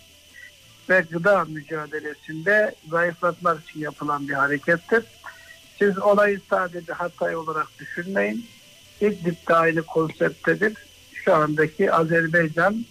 ve 0.88 1.04
gıda 1.10 1.44
mücadelesinde 1.44 2.74
zayıflatmak 2.90 3.68
için 3.68 3.80
yapılan 3.80 4.28
bir 4.28 4.34
harekettir. 4.34 5.04
Siz 5.78 5.98
olayı 5.98 6.40
sadece 6.50 6.92
Hatay 6.92 7.36
olarak 7.36 7.66
düşünmeyin. 7.78 8.46
İdlib 9.00 9.48
de 9.48 9.54
aynı 9.54 9.82
konsepttedir. 9.82 10.74
Şu 11.12 11.34
andaki 11.34 11.92
Azerbaycan 11.92 12.84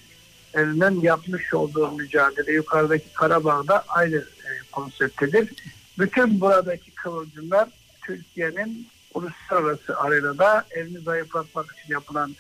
elinin 0.54 1.02
yapmış 1.02 1.54
olduğu 1.54 1.92
mücadele 1.92 2.52
yukarıdaki 2.52 3.14
Karabağ'da 3.14 3.84
aynı 3.88 4.16
e, 4.18 4.50
konseptedir. 4.72 5.54
Bütün 6.00 6.42
buradaki 6.42 6.92
kıvılcımlar 6.92 7.70
Türkiye'nin 8.06 8.88
uluslararası 9.14 9.98
arenada 9.98 10.66
elini 10.72 11.00
zayıflatmak 11.00 11.66
için 11.72 11.94
yapılan 11.94 12.36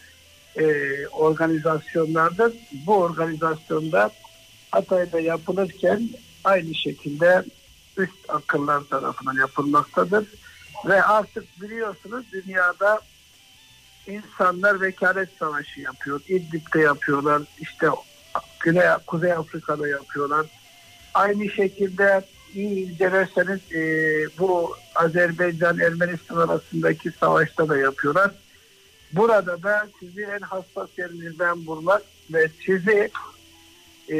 e, 0.59 0.63
organizasyonlardır. 1.07 2.53
Bu 2.87 2.95
organizasyonda 2.95 4.11
Hatay'da 4.71 5.19
yapılırken 5.19 6.09
aynı 6.43 6.75
şekilde 6.75 7.43
üst 7.97 8.29
akıllar 8.29 8.83
tarafından 8.83 9.33
yapılmaktadır. 9.33 10.27
Ve 10.85 11.03
artık 11.03 11.61
biliyorsunuz 11.61 12.25
dünyada 12.31 12.99
insanlar 14.07 14.81
vekalet 14.81 15.29
savaşı 15.39 15.81
yapıyor. 15.81 16.21
İdlib'de 16.27 16.79
yapıyorlar. 16.79 17.41
İşte 17.59 17.87
Güney, 18.59 18.87
Kuzey 19.07 19.33
Afrika'da 19.33 19.87
yapıyorlar. 19.87 20.45
Aynı 21.13 21.49
şekilde 21.49 22.25
iyi 22.53 22.91
incelerseniz 22.91 23.71
e, 23.71 23.81
bu 24.39 24.75
Azerbaycan 24.95 25.79
Ermenistan 25.79 26.37
arasındaki 26.37 27.11
savaşta 27.11 27.69
da 27.69 27.77
yapıyorlar. 27.77 28.31
Burada 29.13 29.63
da 29.63 29.87
sizi 29.99 30.21
en 30.21 30.39
hassas 30.39 30.89
yerinizden 30.97 31.65
vurmak 31.65 32.01
ve 32.33 32.49
sizi 32.65 33.11
e, 34.11 34.17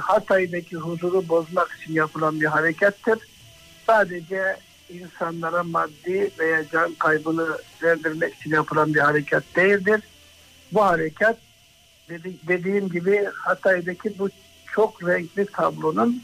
Hatay'daki 0.00 0.76
huzuru 0.76 1.28
bozmak 1.28 1.72
için 1.72 1.94
yapılan 1.94 2.40
bir 2.40 2.46
harekettir. 2.46 3.18
Sadece 3.86 4.56
insanlara 4.90 5.62
maddi 5.62 6.30
veya 6.38 6.68
can 6.72 6.94
kaybını 6.94 7.48
verdirmek 7.82 8.34
için 8.34 8.50
yapılan 8.50 8.94
bir 8.94 9.00
hareket 9.00 9.56
değildir. 9.56 10.00
Bu 10.72 10.84
hareket 10.84 11.36
dedi, 12.08 12.32
dediğim 12.48 12.88
gibi 12.88 13.28
Hatay'daki 13.34 14.18
bu 14.18 14.28
çok 14.74 15.08
renkli 15.08 15.46
tablonun 15.46 16.22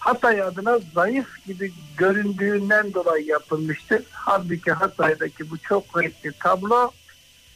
Hatay 0.00 0.42
adına 0.42 0.78
zayıf 0.94 1.46
gibi 1.46 1.72
göründüğünden 1.96 2.94
dolayı 2.94 3.26
yapılmıştır. 3.26 4.02
Halbuki 4.10 4.72
Hatay'daki 4.72 5.50
bu 5.50 5.58
çok 5.58 6.02
renkli 6.02 6.32
tablo 6.32 6.90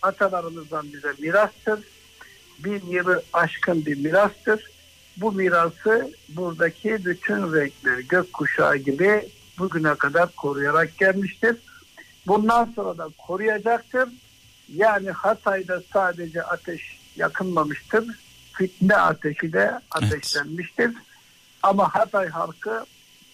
atalarımızdan 0.02 0.92
bize 0.92 1.12
mirastır. 1.18 1.80
Bin 2.58 2.86
yılı 2.86 3.22
aşkın 3.32 3.86
bir 3.86 3.96
mirastır. 3.96 4.70
Bu 5.16 5.32
mirası 5.32 6.10
buradaki 6.28 7.04
bütün 7.04 7.54
renkleri 7.54 8.08
gökkuşağı 8.08 8.76
gibi 8.76 9.28
bugüne 9.58 9.94
kadar 9.94 10.28
koruyarak 10.36 10.98
gelmiştir. 10.98 11.56
Bundan 12.26 12.72
sonra 12.76 12.98
da 12.98 13.08
koruyacaktır. 13.18 14.08
Yani 14.74 15.10
Hatay'da 15.10 15.82
sadece 15.92 16.42
ateş 16.42 16.98
yakınmamıştır. 17.16 18.04
Fitne 18.52 18.96
ateşi 18.96 19.52
de 19.52 19.80
ateşlenmiştir. 19.90 20.84
Evet. 20.84 20.96
Ama 21.62 21.94
Hatay 21.94 22.28
halkı 22.28 22.84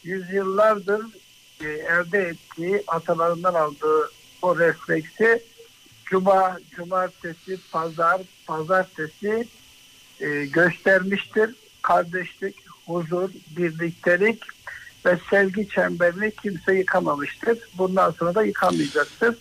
yüzyıllardır 0.02 1.06
e, 1.60 1.68
elde 1.68 2.18
ettiği 2.18 2.84
atalarından 2.86 3.54
aldığı 3.54 4.10
o 4.42 4.58
refleksi 4.58 5.42
cuma, 6.04 6.58
cumartesi, 6.76 7.58
pazar, 7.72 8.20
pazartesi 8.50 9.46
e, 10.20 10.46
göstermiştir. 10.46 11.54
Kardeşlik, 11.82 12.56
huzur, 12.86 13.30
birliktelik 13.56 14.42
ve 15.06 15.18
sevgi 15.30 15.68
çemberini 15.68 16.30
kimse 16.42 16.74
yıkamamıştır. 16.74 17.58
Bundan 17.78 18.10
sonra 18.10 18.34
da 18.34 18.42
yıkamayacaktır. 18.42 19.36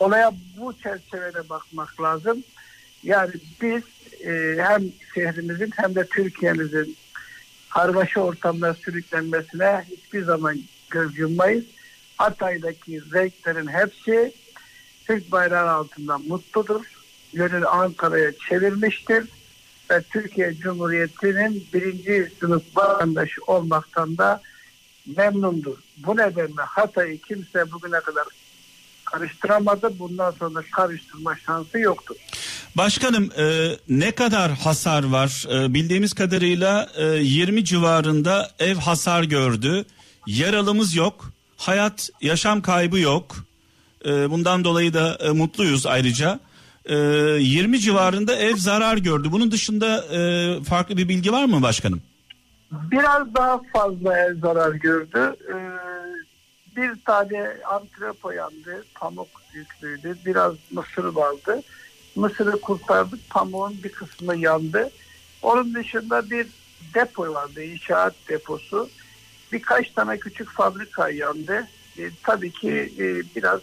Olaya 0.00 0.32
bu 0.56 0.78
çerçevede 0.78 1.48
bakmak 1.48 2.00
lazım. 2.00 2.44
Yani 3.02 3.32
biz 3.62 3.82
e, 4.26 4.56
hem 4.58 4.82
şehrimizin 5.14 5.72
hem 5.76 5.94
de 5.94 6.06
Türkiye'mizin 6.06 6.96
kargaşa 7.70 8.20
ortamda 8.20 8.74
sürüklenmesine 8.74 9.84
hiçbir 9.90 10.22
zaman 10.22 10.58
göz 10.90 11.18
yummayız. 11.18 11.64
Hatay'daki 12.16 13.02
renklerin 13.14 13.66
hepsi 13.66 14.32
Türk 15.06 15.32
bayrağı 15.32 15.70
altında 15.70 16.18
mutludur. 16.18 16.93
Yönünü 17.34 17.66
Ankara'ya 17.66 18.32
çevirmiştir. 18.48 19.24
Ve 19.90 20.02
Türkiye 20.02 20.54
Cumhuriyeti'nin 20.54 21.66
birinci 21.74 22.32
sınıf 22.40 22.62
vatandaşı 22.76 23.40
olmaktan 23.46 24.18
da 24.18 24.40
memnundur. 25.16 25.76
Bu 25.98 26.16
nedenle 26.16 26.62
Hatay'ı 26.62 27.18
kimse 27.18 27.72
bugüne 27.72 28.00
kadar 28.00 28.24
karıştıramadı. 29.04 29.98
Bundan 29.98 30.30
sonra 30.30 30.62
karıştırma 30.72 31.36
şansı 31.46 31.78
yoktur. 31.78 32.16
Başkanım 32.76 33.30
e, 33.38 33.76
ne 33.88 34.10
kadar 34.10 34.52
hasar 34.52 35.04
var? 35.04 35.44
E, 35.52 35.74
bildiğimiz 35.74 36.12
kadarıyla 36.12 36.88
e, 36.96 37.04
20 37.04 37.64
civarında 37.64 38.50
ev 38.58 38.76
hasar 38.76 39.22
gördü. 39.22 39.84
Yaralımız 40.26 40.94
yok. 40.94 41.30
Hayat, 41.56 42.10
yaşam 42.20 42.62
kaybı 42.62 42.98
yok. 42.98 43.36
E, 44.06 44.30
bundan 44.30 44.64
dolayı 44.64 44.94
da 44.94 45.18
e, 45.20 45.30
mutluyuz 45.30 45.86
ayrıca. 45.86 46.40
E, 46.84 46.96
20 46.96 47.80
civarında 47.80 48.36
ev 48.36 48.56
zarar 48.56 48.96
gördü. 48.96 49.32
Bunun 49.32 49.50
dışında 49.50 50.04
e, 50.04 50.62
farklı 50.64 50.96
bir 50.96 51.08
bilgi 51.08 51.32
var 51.32 51.44
mı 51.44 51.62
başkanım? 51.62 52.02
Biraz 52.90 53.34
daha 53.34 53.60
fazla 53.72 54.18
ev 54.18 54.40
zarar 54.40 54.72
gördü. 54.72 55.36
Ee, 55.48 55.56
bir 56.76 57.04
tane 57.04 57.50
antrepo 57.64 58.30
yandı. 58.30 58.84
Pamuk 58.94 59.28
yüklüydü. 59.54 60.16
Biraz 60.26 60.54
mısır 60.70 61.04
vardı. 61.04 61.62
Mısırı 62.16 62.60
kurtardık. 62.60 63.30
Pamuğun 63.30 63.76
bir 63.84 63.92
kısmı 63.92 64.36
yandı. 64.36 64.90
Onun 65.42 65.74
dışında 65.74 66.30
bir 66.30 66.46
depo 66.94 67.34
vardı. 67.34 67.62
inşaat 67.62 68.14
deposu. 68.28 68.88
Birkaç 69.52 69.90
tane 69.90 70.18
küçük 70.18 70.50
fabrika 70.50 71.08
yandı. 71.08 71.68
E, 71.98 72.02
tabii 72.22 72.50
ki 72.50 72.92
e, 72.98 73.36
biraz 73.36 73.60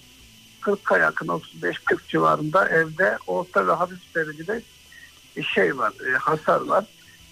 40'a 0.61 0.97
yakın 0.97 1.27
35-40 1.27 2.07
civarında 2.07 2.69
evde 2.69 3.17
orta 3.27 3.67
ve 3.67 3.71
hafif 3.71 4.15
derecede 4.15 4.61
şey 5.53 5.77
var, 5.77 5.93
e, 6.09 6.17
hasar 6.17 6.61
var. 6.61 6.85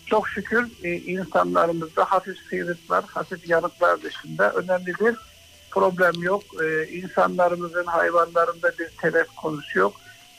Çok 0.06 0.30
şükür 0.30 0.68
e, 0.84 0.96
insanlarımızda 0.96 2.06
hafif 2.06 2.38
sıyrıklar, 2.50 3.06
hafif 3.06 3.50
yanıklar 3.50 4.02
dışında 4.02 4.54
önemli 4.54 4.88
bir 5.00 5.16
problem 5.72 6.14
yok. 6.22 6.44
E, 6.64 6.88
insanlarımızın 6.88 7.86
hayvanlarında 7.86 8.72
bir 8.80 8.90
telef 9.02 9.28
konusu 9.36 9.80
yok. 9.80 9.94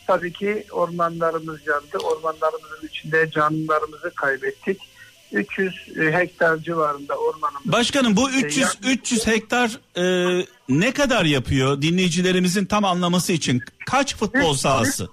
Tabii 0.06 0.32
ki 0.32 0.64
ormanlarımız 0.72 1.66
yandı. 1.66 1.98
Ormanlarımızın 2.04 2.86
içinde 2.86 3.30
canlılarımızı 3.30 4.10
kaybettik. 4.10 4.89
300 5.32 5.88
e, 6.00 6.12
hektar 6.12 6.56
civarında 6.56 7.14
ormanımız. 7.14 7.72
Başkanım 7.72 8.16
bu 8.16 8.30
300 8.30 8.66
e, 8.84 8.92
300 8.92 9.26
hektar 9.26 9.78
e, 9.96 10.46
ne 10.68 10.92
kadar 10.92 11.24
yapıyor 11.24 11.82
dinleyicilerimizin 11.82 12.64
tam 12.64 12.84
anlaması 12.84 13.32
için? 13.32 13.62
Kaç 13.86 14.16
futbol 14.16 14.54
sahası? 14.54 15.08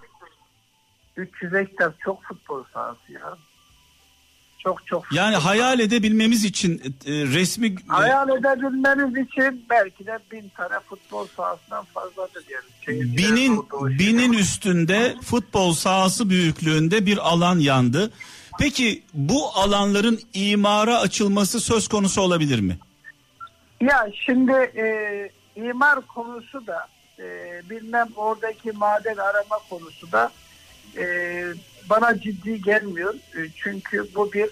300 1.17 1.53
hektar 1.53 1.93
çok 2.03 2.23
futbol 2.23 2.63
sahası 2.73 3.11
ya 3.13 3.37
çok 4.67 4.87
çok. 4.87 5.13
Yani 5.13 5.35
hayal 5.35 5.79
edebilmemiz 5.79 6.45
için 6.45 6.81
e, 7.05 7.11
resmi... 7.11 7.75
Hayal 7.87 8.29
edebilmeniz 8.29 9.27
için 9.27 9.65
belki 9.69 10.05
de 10.05 10.19
bin 10.31 10.49
tane 10.57 10.79
futbol 10.89 11.27
sahasından 11.37 11.85
fazladır 11.85 12.43
yani. 12.49 13.17
binin, 13.17 13.65
binin 13.99 14.33
üstünde 14.33 15.15
futbol 15.23 15.73
sahası 15.73 16.29
büyüklüğünde 16.29 17.05
bir 17.05 17.17
alan 17.17 17.59
yandı. 17.59 18.11
Peki 18.59 19.03
bu 19.13 19.49
alanların 19.55 20.19
imara 20.33 20.99
açılması 20.99 21.59
söz 21.59 21.87
konusu 21.87 22.21
olabilir 22.21 22.59
mi? 22.59 22.77
Ya 23.81 24.09
şimdi 24.25 24.51
e, 24.51 25.29
imar 25.55 26.07
konusu 26.07 26.67
da 26.67 26.87
e, 27.19 27.61
bilmem 27.69 28.07
oradaki 28.15 28.71
maden 28.71 29.17
arama 29.17 29.59
konusu 29.69 30.11
da 30.11 30.31
e, 30.97 31.05
bana 31.89 32.19
ciddi 32.19 32.61
gelmiyor. 32.61 33.13
E, 33.13 33.39
çünkü 33.55 34.07
bu 34.15 34.33
bir 34.33 34.49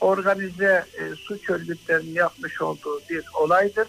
organize 0.00 0.84
e, 0.98 1.14
suç 1.14 1.50
örgütlerinin 1.50 2.14
yapmış 2.14 2.62
olduğu 2.62 3.00
bir 3.10 3.24
olaydır. 3.34 3.88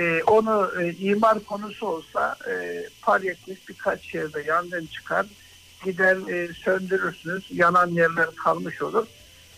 E, 0.00 0.22
onu 0.22 0.70
e, 0.82 0.92
imar 0.92 1.44
konusu 1.44 1.86
olsa 1.86 2.36
e, 2.50 2.84
palyatif 3.02 3.68
birkaç 3.68 4.14
yerde 4.14 4.42
yangın 4.42 4.86
çıkar. 4.86 5.26
Gider 5.84 6.16
e, 6.16 6.54
söndürürsünüz. 6.54 7.44
Yanan 7.50 7.88
yerler 7.88 8.26
kalmış 8.44 8.82
olur. 8.82 9.06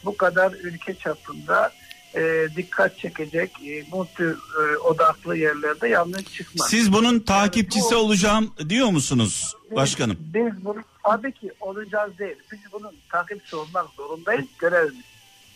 Bu 0.04 0.16
kadar 0.16 0.52
ülke 0.52 0.94
çapında 0.94 1.72
e, 2.14 2.48
dikkat 2.56 2.98
çekecek 2.98 3.50
e, 3.66 3.84
multi 3.92 4.24
e, 4.24 4.76
odaklı 4.76 5.36
yerlerde 5.36 5.88
yangın 5.88 6.22
çıkmaz. 6.22 6.70
Siz 6.70 6.92
bunun 6.92 7.20
takipçisi 7.20 7.94
yani 7.94 8.02
bu, 8.02 8.06
olacağım 8.06 8.52
diyor 8.68 8.88
musunuz 8.88 9.54
başkanım? 9.76 10.16
Biz, 10.20 10.34
biz 10.34 10.64
bunu 10.64 10.78
tabii 11.04 11.32
ki 11.32 11.52
olacağız 11.60 12.18
değil. 12.18 12.36
Biz 12.52 12.58
bunun 12.72 12.92
takipçisi 13.12 13.56
olmak 13.56 13.86
zorundayız. 13.96 14.44
Görevimiz. 14.58 15.04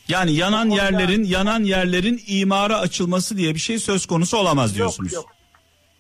Yani 0.09 0.33
yanan 0.33 0.71
yerlerin 0.71 1.25
yanan 1.25 1.65
yerlerin 1.65 2.23
imara 2.27 2.79
açılması 2.79 3.37
diye 3.37 3.55
bir 3.55 3.61
şey 3.61 3.79
söz 3.79 4.07
konusu 4.07 4.37
olamaz 4.37 4.75
diyorsunuz. 4.75 5.13
Yok, 5.13 5.25
yok. 5.25 5.40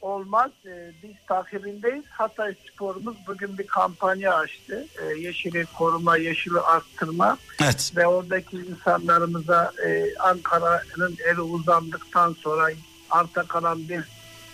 Olmaz. 0.00 0.50
Ee, 0.66 0.90
biz 1.02 1.10
takibindeyiz. 1.28 2.04
Hatay 2.10 2.54
Sporumuz 2.72 3.16
bugün 3.26 3.58
bir 3.58 3.66
kampanya 3.66 4.34
açtı. 4.34 4.86
Ee, 5.02 5.18
yeşili 5.18 5.66
koruma, 5.78 6.16
yeşili 6.16 6.60
arttırma 6.60 7.38
Evet. 7.62 7.92
ve 7.96 8.06
oradaki 8.06 8.56
insanlarımıza 8.56 9.72
e, 9.86 10.14
Ankara'nın 10.18 11.16
eli 11.32 11.40
uzandıktan 11.40 12.36
sonra 12.40 12.68
arta 13.10 13.42
kalan 13.42 13.88
bir 13.88 14.00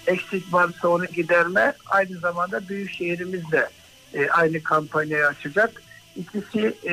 eksik 0.07 0.53
varsa 0.53 0.89
onu 0.89 1.07
giderme. 1.07 1.75
Aynı 1.87 2.19
zamanda 2.19 2.69
büyük 2.69 2.91
şehrimiz 2.91 3.53
de 3.53 3.69
e, 4.15 4.31
aynı 4.31 4.63
kampanyayı 4.63 5.27
açacak. 5.27 5.83
İkisi 6.17 6.75
e, 6.85 6.93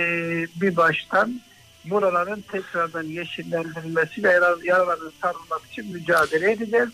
bir 0.62 0.76
baştan 0.76 1.42
buraların 1.86 2.42
tekrardan 2.52 3.04
yeşillendirilmesi 3.04 4.24
ve 4.24 4.32
yara- 4.32 4.58
yaraların 4.64 5.12
sarılmak 5.22 5.62
için 5.72 5.94
mücadele 5.94 6.52
edeceğiz. 6.52 6.90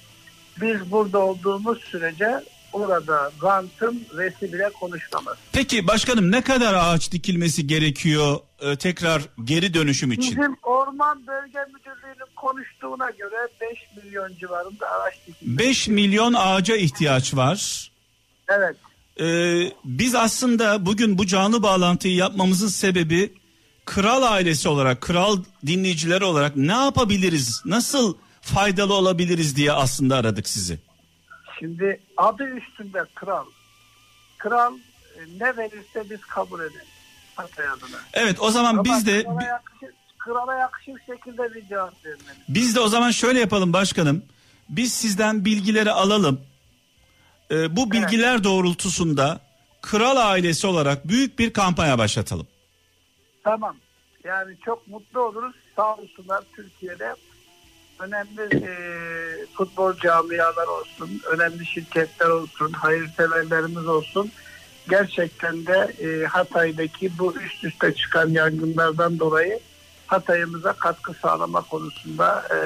Biz 0.62 0.92
burada 0.92 1.20
olduğumuz 1.20 1.82
sürece 1.82 2.44
orada 2.74 3.32
rantın 3.44 4.06
resi 4.18 4.54
bile 4.54 4.70
konuşulamaz. 4.80 5.38
Peki 5.52 5.88
başkanım 5.88 6.32
ne 6.32 6.42
kadar 6.42 6.74
ağaç 6.74 7.12
dikilmesi 7.12 7.68
gerekiyor 7.68 8.40
e, 8.60 8.76
tekrar 8.76 9.22
geri 9.44 9.74
dönüşüm 9.74 10.12
için? 10.12 10.32
Bizim 10.32 10.58
Orman 10.64 11.28
Bölge 11.28 11.60
Müdürlüğü'nün 11.74 12.36
konuştuğuna 12.36 13.10
göre 13.10 13.48
5 13.62 14.04
milyon 14.04 14.36
civarında 14.40 14.92
ağaç 14.92 15.14
dikildi. 15.28 15.58
5 15.58 15.88
milyon 15.88 16.34
ağaca 16.34 16.76
ihtiyaç 16.76 17.36
var. 17.36 17.92
Evet. 18.50 18.76
Ee, 19.22 19.72
biz 19.86 20.16
aslında 20.16 20.86
bugün 20.86 21.18
bu 21.18 21.26
canlı 21.26 21.64
bağlantıyı 21.64 22.16
yapmamızın 22.16 22.68
sebebi 22.68 23.34
kral 23.86 24.24
ailesi 24.24 24.70
olarak, 24.70 25.02
kral 25.02 25.44
dinleyicileri 25.66 26.24
olarak 26.24 26.56
ne 26.56 26.72
yapabiliriz, 26.72 27.62
nasıl 27.66 28.16
faydalı 28.54 28.94
olabiliriz 28.94 29.56
diye 29.56 29.72
aslında 29.72 30.16
aradık 30.16 30.50
sizi. 30.50 30.80
Şimdi 31.60 32.00
adı 32.18 32.44
üstünde 32.44 33.04
kral. 33.16 33.46
Kral 34.38 34.74
e, 35.18 35.20
ne 35.40 35.58
verirse 35.58 36.10
biz 36.10 36.22
kabul 36.22 36.60
ederiz. 36.60 36.88
Hatay 37.36 37.68
adına. 37.68 37.98
Evet 38.14 38.38
o 38.40 38.52
zaman 38.52 38.70
Ama 38.74 38.84
biz 38.84 39.06
de 39.08 39.24
krala 39.24 39.44
yakışır, 39.44 39.90
krala 40.18 40.56
yakışır 40.56 40.94
şekilde 41.06 41.56
bir 41.56 41.68
cevap 41.68 42.06
vermeliyiz. 42.06 42.38
biz 42.50 42.76
de 42.76 42.80
o 42.80 42.88
zaman 42.88 43.12
şöyle 43.12 43.40
yapalım 43.40 43.74
başkanım. 43.74 44.24
Biz 44.70 44.94
sizden 44.94 45.46
bilgileri 45.46 45.92
alalım. 45.92 46.42
Ee, 47.52 47.76
bu 47.76 47.92
bilgiler 47.92 48.44
doğrultusunda 48.44 49.40
kral 49.82 50.18
ailesi 50.18 50.68
olarak 50.68 51.08
büyük 51.08 51.40
bir 51.40 51.54
kampanya 51.54 51.98
başlatalım. 51.98 52.48
Tamam. 53.44 53.76
Yani 54.24 54.56
çok 54.66 54.88
mutlu 54.88 55.22
oluruz. 55.22 55.56
Sağ 55.76 55.96
olsunlar 55.96 56.44
Türkiye'de 56.56 57.16
önemli 58.00 58.66
e, 58.66 58.72
futbol 59.54 59.94
camialar 59.94 60.68
olsun, 60.68 61.22
önemli 61.32 61.66
şirketler 61.66 62.30
olsun, 62.30 62.72
hayırseverlerimiz 62.72 63.88
olsun. 63.88 64.32
Gerçekten 64.90 65.66
de 65.66 65.94
e, 66.04 66.26
Hatay'daki 66.26 67.20
bu 67.20 67.34
üst 67.34 67.64
üste 67.64 67.94
çıkan 67.96 68.30
yangınlardan 68.30 69.20
dolayı 69.20 69.60
Hatay'ımıza 70.08 70.74
katkı 70.74 71.14
sağlama 71.14 71.62
konusunda 71.62 72.44
e, 72.56 72.58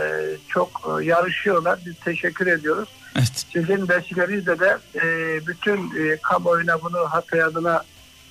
çok 0.47 0.99
e, 1.01 1.05
yarışıyorlar. 1.05 1.79
Biz 1.85 1.99
teşekkür 1.99 2.47
ediyoruz. 2.47 2.89
Evet. 3.15 3.45
Sizin 3.53 3.89
vesilenizle 3.89 4.59
de 4.59 4.77
e, 4.95 5.01
bütün 5.47 5.77
e, 5.77 6.17
kamuoyuna 6.17 6.81
bunu 6.81 6.97
Hatay 6.97 7.43
adına 7.43 7.83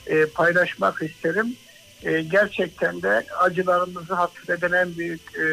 e, 0.07 0.27
paylaşmak 0.27 1.03
isterim. 1.03 1.57
E, 2.03 2.23
gerçekten 2.23 3.03
de 3.03 3.27
acılarımızı 3.39 4.15
hafifleten 4.15 4.73
en 4.73 4.97
büyük 4.97 5.21
e, 5.37 5.47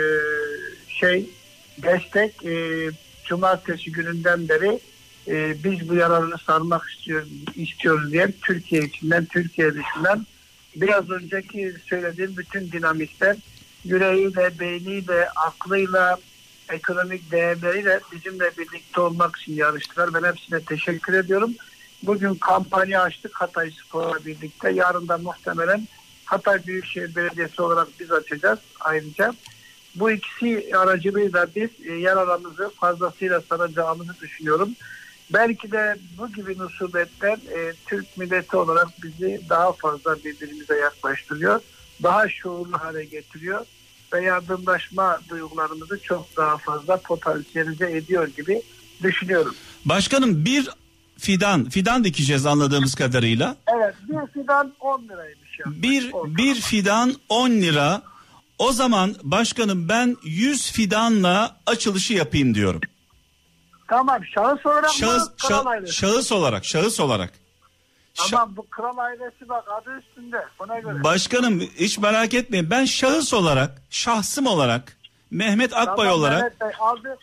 şey 0.99 1.29
destek. 1.77 2.45
E, 2.45 2.89
cumartesi 3.25 3.91
gününden 3.91 4.49
beri 4.49 4.79
e, 5.27 5.63
biz 5.63 5.89
bu 5.89 5.95
yararını 5.95 6.37
sarmak 6.37 6.89
istiyoruz, 6.89 7.29
istiyoruz 7.55 8.11
diye 8.11 8.31
Türkiye 8.41 8.81
içinden, 8.81 9.25
Türkiye 9.25 9.73
dışından 9.73 10.25
biraz 10.75 11.09
önceki 11.09 11.73
söylediğim 11.85 12.37
bütün 12.37 12.71
dinamikler 12.71 13.35
yüreğiyle, 13.83 14.59
beyniyle, 14.59 15.29
aklıyla, 15.29 16.17
ekonomik 16.69 17.31
değerleriyle 17.31 17.99
bizimle 18.11 18.51
birlikte 18.57 19.01
olmak 19.01 19.35
için 19.35 19.53
yarıştılar. 19.53 20.13
Ben 20.13 20.23
hepsine 20.23 20.63
teşekkür 20.63 21.13
ediyorum. 21.13 21.55
Bugün 22.03 22.35
kampanya 22.35 23.01
açtık 23.01 23.35
Hatay 23.35 23.71
Spor'la 23.71 24.25
birlikte. 24.25 24.71
Yarın 24.71 25.07
da 25.07 25.17
muhtemelen 25.17 25.87
Hatay 26.25 26.67
Büyükşehir 26.67 27.15
Belediyesi 27.15 27.61
olarak 27.61 27.87
biz 27.99 28.11
açacağız 28.11 28.59
ayrıca. 28.79 29.33
Bu 29.95 30.11
ikisi 30.11 30.77
aracılığıyla 30.77 31.47
biz 31.55 31.69
e, 31.85 31.93
yaralarımızı 31.93 32.69
fazlasıyla 32.69 33.41
saracağımızı 33.41 34.19
düşünüyorum. 34.21 34.69
Belki 35.33 35.71
de 35.71 35.97
bu 36.17 36.33
gibi 36.33 36.55
musibetler 36.55 37.33
e, 37.33 37.73
Türk 37.85 38.17
milleti 38.17 38.57
olarak 38.57 38.87
bizi 39.03 39.41
daha 39.49 39.71
fazla 39.71 40.15
birbirimize 40.15 40.75
yaklaştırıyor. 40.75 41.61
Daha 42.03 42.29
şuurlu 42.29 42.77
hale 42.77 43.05
getiriyor 43.05 43.65
ve 44.13 44.23
yardımlaşma 44.23 45.19
duygularımızı 45.29 45.99
çok 46.03 46.37
daha 46.37 46.57
fazla 46.57 46.97
potansiyelize 46.97 47.91
ediyor 47.91 48.27
gibi 48.27 48.61
düşünüyorum. 49.03 49.55
Başkanım 49.85 50.45
bir 50.45 50.69
fidan, 51.17 51.69
fidan 51.69 52.03
dikeceğiz 52.03 52.45
anladığımız 52.45 52.95
kadarıyla. 52.95 53.55
Evet 53.77 53.95
bir 54.09 54.41
fidan 54.41 54.73
10 54.79 55.03
liraymış. 55.03 55.59
Yani. 55.65 55.81
Bir, 55.81 56.11
bir 56.13 56.55
fidan 56.55 57.13
10 57.29 57.49
lira. 57.49 58.01
O 58.59 58.71
zaman 58.71 59.15
başkanım 59.23 59.89
ben 59.89 60.17
100 60.23 60.71
fidanla 60.71 61.57
açılışı 61.65 62.13
yapayım 62.13 62.55
diyorum. 62.55 62.81
Tamam 63.87 64.25
şahıs 64.35 64.65
olarak 64.65 64.89
Şahıs, 64.93 65.23
mı 65.23 65.33
kral 65.37 65.65
şah- 65.65 65.69
ailesi? 65.69 65.93
şahıs 65.93 66.31
olarak, 66.31 66.65
şahıs 66.65 66.99
olarak. 66.99 67.33
Tamam 68.31 68.53
bu 68.57 68.69
kral 68.69 68.97
ailesi 68.97 69.49
bak 69.49 69.63
adı 69.81 69.99
üstünde 69.99 70.37
ona 70.59 70.79
göre. 70.79 71.03
Başkanım 71.03 71.59
hiç 71.59 71.97
merak 71.97 72.33
etmeyin. 72.33 72.69
Ben 72.69 72.85
şahıs 72.85 73.33
olarak, 73.33 73.81
şahsım 73.89 74.45
olarak, 74.47 74.97
Mehmet 75.31 75.73
Akbay 75.73 75.95
Tamam, 76.05 76.13
olarak 76.19 76.41
Mehmet 76.41 76.61
Bey, 76.61 76.69
aldık, 76.79 77.17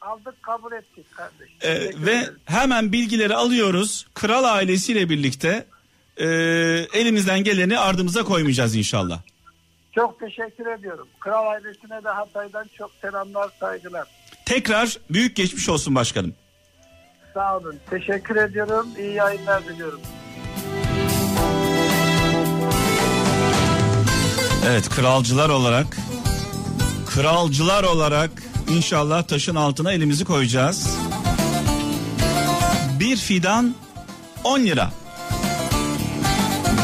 aldık 0.00 0.42
kabul 0.42 0.72
ettik 0.72 1.06
kardeşim. 1.16 1.56
e, 1.60 1.74
Teşekkür 1.78 2.06
ve 2.06 2.12
ederim. 2.16 2.38
hemen 2.44 2.92
bilgileri 2.92 3.34
alıyoruz. 3.34 4.06
Kral 4.14 4.44
ailesiyle 4.44 5.08
birlikte 5.10 5.66
e, 6.16 6.26
elimizden 6.92 7.44
geleni 7.44 7.78
ardımıza 7.78 8.24
koymayacağız 8.24 8.76
inşallah. 8.76 9.20
Çok 9.96 10.20
teşekkür 10.20 10.66
ediyorum. 10.66 11.08
Kral 11.20 11.46
ailesine 11.46 12.04
de 12.04 12.08
Hatay'dan 12.08 12.66
çok 12.78 12.90
selamlar 13.00 13.50
saygılar. 13.60 14.08
Tekrar 14.44 14.98
büyük 15.10 15.36
geçmiş 15.36 15.68
olsun 15.68 15.94
başkanım. 15.94 16.34
Sağ 17.34 17.56
olun. 17.56 17.76
Teşekkür 17.90 18.36
ediyorum. 18.36 18.88
İyi 18.98 19.14
yayınlar 19.14 19.64
diliyorum. 19.64 20.00
Evet 24.66 24.88
kralcılar 24.88 25.48
olarak 25.48 25.86
kralcılar 27.06 27.84
olarak 27.84 28.30
inşallah 28.68 29.22
taşın 29.22 29.54
altına 29.54 29.92
elimizi 29.92 30.24
koyacağız. 30.24 30.98
Bir 33.00 33.16
fidan 33.16 33.74
10 34.44 34.60
lira. 34.60 34.90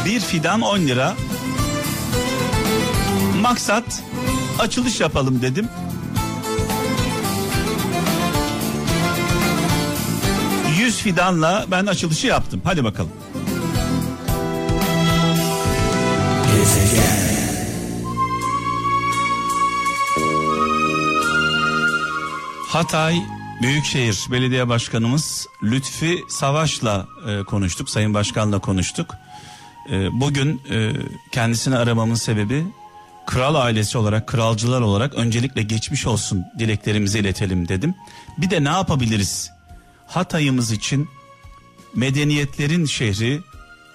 Bir 0.05 0.19
fidan 0.19 0.61
10 0.61 0.79
lira. 0.79 1.13
Maksat 3.43 4.03
açılış 4.59 4.99
yapalım 4.99 5.41
dedim. 5.41 5.69
Yüz 10.79 10.97
fidanla 10.97 11.65
ben 11.71 11.85
açılışı 11.85 12.27
yaptım. 12.27 12.61
Hadi 12.63 12.83
bakalım. 12.83 13.11
Hatay 22.67 23.15
Büyükşehir 23.61 24.27
Belediye 24.31 24.69
Başkanımız 24.69 25.47
Lütfi 25.63 26.23
Savaş'la 26.29 27.07
e, 27.27 27.43
konuştuk. 27.43 27.89
Sayın 27.89 28.13
Başkan'la 28.13 28.59
konuştuk. 28.59 29.15
E, 29.91 30.19
bugün 30.19 30.61
e, 30.71 30.91
kendisini 31.31 31.77
aramamın 31.77 32.15
sebebi 32.15 32.65
kral 33.25 33.55
ailesi 33.55 33.97
olarak, 33.97 34.27
kralcılar 34.27 34.81
olarak 34.81 35.13
öncelikle 35.13 35.61
geçmiş 35.61 36.07
olsun 36.07 36.45
dileklerimizi 36.59 37.19
iletelim 37.19 37.67
dedim. 37.67 37.95
Bir 38.37 38.49
de 38.49 38.63
ne 38.63 38.69
yapabiliriz? 38.69 39.51
Hatay'ımız 40.07 40.71
için 40.71 41.09
medeniyetlerin 41.95 42.85
şehri, 42.85 43.41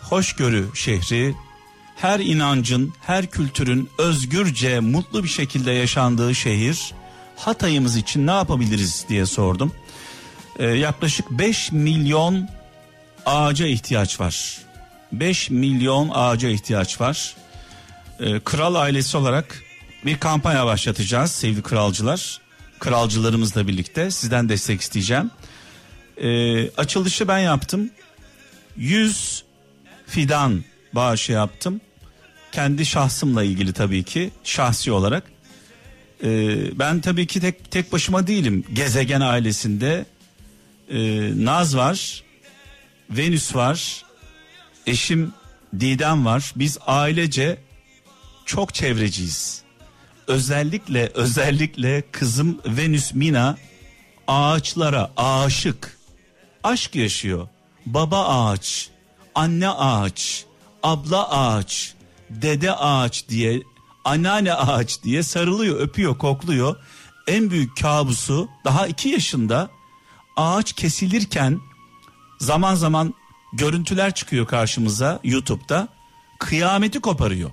hoşgörü 0.00 0.66
şehri, 0.74 1.34
her 1.96 2.20
inancın, 2.20 2.92
her 3.00 3.26
kültürün 3.26 3.90
özgürce, 3.98 4.80
mutlu 4.80 5.24
bir 5.24 5.28
şekilde 5.28 5.72
yaşandığı 5.72 6.34
şehir 6.34 6.94
Hatay'ımız 7.38 7.96
için 7.96 8.26
ne 8.26 8.30
yapabiliriz 8.30 9.04
diye 9.08 9.26
sordum. 9.26 9.72
Ee, 10.58 10.66
yaklaşık 10.66 11.30
5 11.30 11.72
milyon 11.72 12.48
ağaca 13.26 13.66
ihtiyaç 13.66 14.20
var. 14.20 14.58
5 15.12 15.50
milyon 15.50 16.10
ağaca 16.14 16.48
ihtiyaç 16.48 17.00
var. 17.00 17.34
Ee, 18.20 18.40
kral 18.40 18.74
ailesi 18.74 19.16
olarak 19.16 19.62
bir 20.04 20.18
kampanya 20.18 20.66
başlatacağız 20.66 21.31
sevgili 21.31 21.62
kralcılar. 21.62 22.40
Kralcılarımızla 22.78 23.68
birlikte 23.68 24.11
sizden 24.11 24.48
destek 24.48 24.81
isteyeceğim. 24.81 25.31
Ee, 26.16 26.70
açılışı 26.70 27.28
ben 27.28 27.38
yaptım. 27.38 27.90
100 28.76 29.44
fidan 30.07 30.64
bağışı 30.92 31.33
yaptım. 31.33 31.81
Kendi 32.52 32.87
şahsımla 32.87 33.44
ilgili 33.44 33.72
tabii 33.72 34.02
ki 34.02 34.31
şahsi 34.44 34.92
olarak. 34.92 35.24
Ee, 36.24 36.78
ben 36.78 37.00
tabii 37.00 37.26
ki 37.26 37.40
tek 37.40 37.70
tek 37.70 37.92
başıma 37.92 38.26
değilim. 38.26 38.64
Gezegen 38.72 39.20
ailesinde 39.20 40.07
e, 40.90 40.98
Naz 41.44 41.76
var, 41.76 42.22
Venüs 43.11 43.54
var, 43.54 44.04
eşim 44.87 45.33
Didem 45.81 46.26
var. 46.26 46.52
Biz 46.57 46.78
ailece 46.87 47.59
çok 48.48 48.74
çevreciyiz. 48.74 49.62
Özellikle 50.26 51.11
özellikle 51.14 52.04
kızım 52.12 52.58
Venüs 52.66 53.14
Mina 53.14 53.56
ağaçlara 54.26 55.11
aşık. 55.16 55.98
Aşk 56.64 56.94
yaşıyor. 56.94 57.48
Baba 57.87 58.28
ağaç, 58.28 58.90
anne 59.34 59.68
ağaç, 59.68 60.44
abla 60.82 61.30
ağaç, 61.30 61.94
dede 62.30 62.74
ağaç 62.74 63.28
diye, 63.28 63.62
anneanne 64.04 64.54
ağaç 64.54 65.02
diye 65.02 65.22
sarılıyor, 65.22 65.80
öpüyor, 65.80 66.18
kokluyor. 66.18 66.76
En 67.26 67.50
büyük 67.50 67.76
kabusu 67.76 68.48
daha 68.64 68.87
iki 68.87 69.08
yaşında 69.08 69.70
ağaç 70.37 70.72
kesilirken 70.72 71.61
zaman 72.40 72.74
zaman 72.74 73.14
görüntüler 73.52 74.14
çıkıyor 74.14 74.46
karşımıza 74.46 75.20
YouTube'da. 75.24 75.88
Kıyameti 76.38 77.00
koparıyor. 77.00 77.50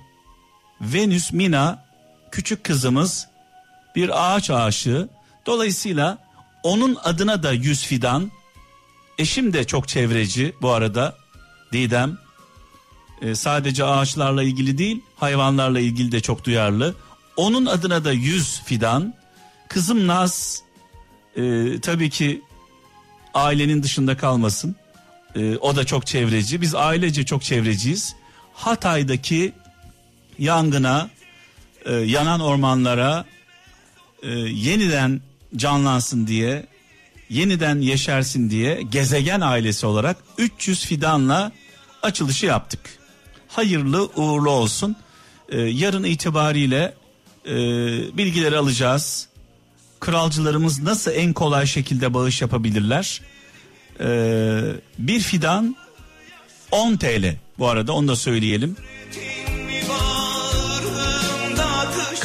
Venüs 0.80 1.32
Mina 1.32 1.84
küçük 2.30 2.64
kızımız 2.64 3.28
bir 3.96 4.34
ağaç 4.34 4.50
aşığı. 4.50 5.08
Dolayısıyla 5.46 6.18
onun 6.62 6.96
adına 7.04 7.42
da 7.42 7.52
yüz 7.52 7.86
fidan. 7.86 8.30
Eşim 9.18 9.52
de 9.52 9.64
çok 9.64 9.88
çevreci 9.88 10.54
bu 10.62 10.70
arada. 10.70 11.16
Didem. 11.72 12.18
Ee, 13.22 13.34
sadece 13.34 13.84
ağaçlarla 13.84 14.42
ilgili 14.42 14.78
değil 14.78 15.02
hayvanlarla 15.16 15.80
ilgili 15.80 16.12
de 16.12 16.20
çok 16.20 16.44
duyarlı. 16.44 16.94
Onun 17.36 17.66
adına 17.66 18.04
da 18.04 18.12
yüz 18.12 18.60
fidan. 18.60 19.14
Kızım 19.68 20.06
Naz 20.06 20.62
e, 21.36 21.42
tabii 21.80 22.10
ki 22.10 22.42
ailenin 23.34 23.82
dışında 23.82 24.16
kalmasın. 24.16 24.76
E, 25.34 25.56
o 25.56 25.76
da 25.76 25.84
çok 25.84 26.06
çevreci. 26.06 26.60
Biz 26.60 26.74
ailece 26.74 27.24
çok 27.24 27.42
çevreciyiz. 27.42 28.16
Hatay'daki 28.54 29.52
yangına, 30.38 31.10
e, 31.84 31.92
yanan 31.92 32.40
ormanlara 32.40 33.24
e, 34.22 34.30
yeniden 34.38 35.20
canlansın 35.56 36.26
diye, 36.26 36.66
yeniden 37.28 37.80
yeşersin 37.80 38.50
diye 38.50 38.82
gezegen 38.82 39.40
ailesi 39.40 39.86
olarak 39.86 40.16
300 40.38 40.84
fidanla 40.84 41.52
açılışı 42.02 42.46
yaptık. 42.46 42.80
Hayırlı 43.48 44.06
uğurlu 44.06 44.50
olsun. 44.50 44.96
E, 45.48 45.60
yarın 45.60 46.04
itibariyle 46.04 46.94
e, 47.46 47.54
bilgileri 48.16 48.56
alacağız. 48.56 49.28
Kralcılarımız 50.00 50.82
nasıl 50.82 51.10
en 51.10 51.32
kolay 51.32 51.66
şekilde 51.66 52.14
bağış 52.14 52.42
yapabilirler? 52.42 53.20
Ee, 54.00 54.60
bir 54.98 55.20
fidan 55.20 55.76
10 56.70 56.96
TL 56.96 57.36
bu 57.58 57.68
arada 57.68 57.92
onu 57.92 58.08
da 58.08 58.16
söyleyelim. 58.16 58.76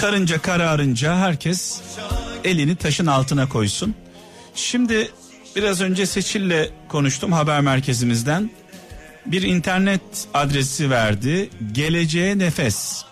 Karınca 0.01 0.41
kararınca 0.41 1.15
herkes 1.15 1.81
elini 2.43 2.75
taşın 2.75 3.05
altına 3.05 3.49
koysun. 3.49 3.95
Şimdi 4.55 5.11
biraz 5.55 5.81
önce 5.81 6.05
Seçil'le 6.05 6.69
konuştum 6.89 7.31
haber 7.31 7.61
merkezimizden. 7.61 8.51
Bir 9.25 9.41
internet 9.41 10.01
adresi 10.33 10.89
verdi. 10.89 11.49
Geleceğe 11.71 12.39
nefes. 12.39 13.03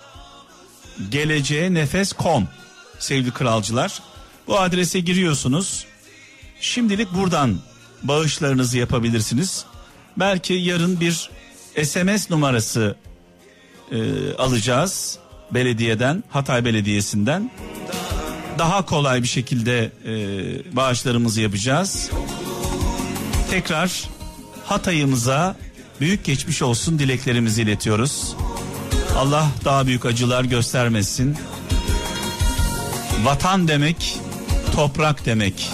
Geleceğe 1.10 1.74
nefes.com 1.74 2.48
sevgili 3.00 3.32
kralcılar. 3.32 4.02
Bu 4.48 4.60
adrese 4.60 5.00
giriyorsunuz. 5.00 5.86
Şimdilik 6.62 7.14
buradan 7.14 7.60
bağışlarınızı 8.04 8.78
yapabilirsiniz. 8.78 9.66
Belki 10.18 10.54
yarın 10.54 11.00
bir 11.00 11.30
SMS 11.84 12.30
numarası 12.30 12.96
e, 13.92 13.98
alacağız 14.34 15.20
belediyeden, 15.54 16.24
Hatay 16.30 16.66
Belediyesi'nden. 16.66 17.52
Daha 18.60 18.86
kolay 18.86 19.24
bir 19.24 19.28
şekilde 19.28 19.92
e, 20.06 20.76
bağışlarımızı 20.76 21.42
yapacağız. 21.42 22.10
Tekrar 23.52 24.10
Hatay'ımıza 24.66 25.56
büyük 26.00 26.26
geçmiş 26.26 26.62
olsun 26.62 27.00
dileklerimizi 27.00 27.62
iletiyoruz. 27.62 28.36
Allah 29.18 29.48
daha 29.66 29.88
büyük 29.88 30.06
acılar 30.06 30.44
göstermesin. 30.44 31.38
Vatan 33.24 33.68
demek 33.68 34.20
toprak 34.76 35.26
demek. 35.26 35.70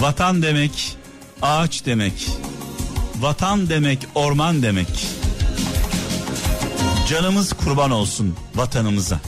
Vatan 0.00 0.42
demek 0.42 0.96
ağaç 1.42 1.86
demek. 1.86 2.26
Vatan 3.20 3.68
demek 3.68 3.98
orman 4.14 4.62
demek. 4.62 5.19
Canımız 7.10 7.52
kurban 7.52 7.90
olsun 7.90 8.34
vatanımıza. 8.54 9.20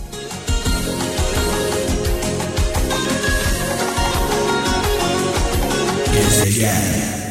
Gezegen 6.15 7.22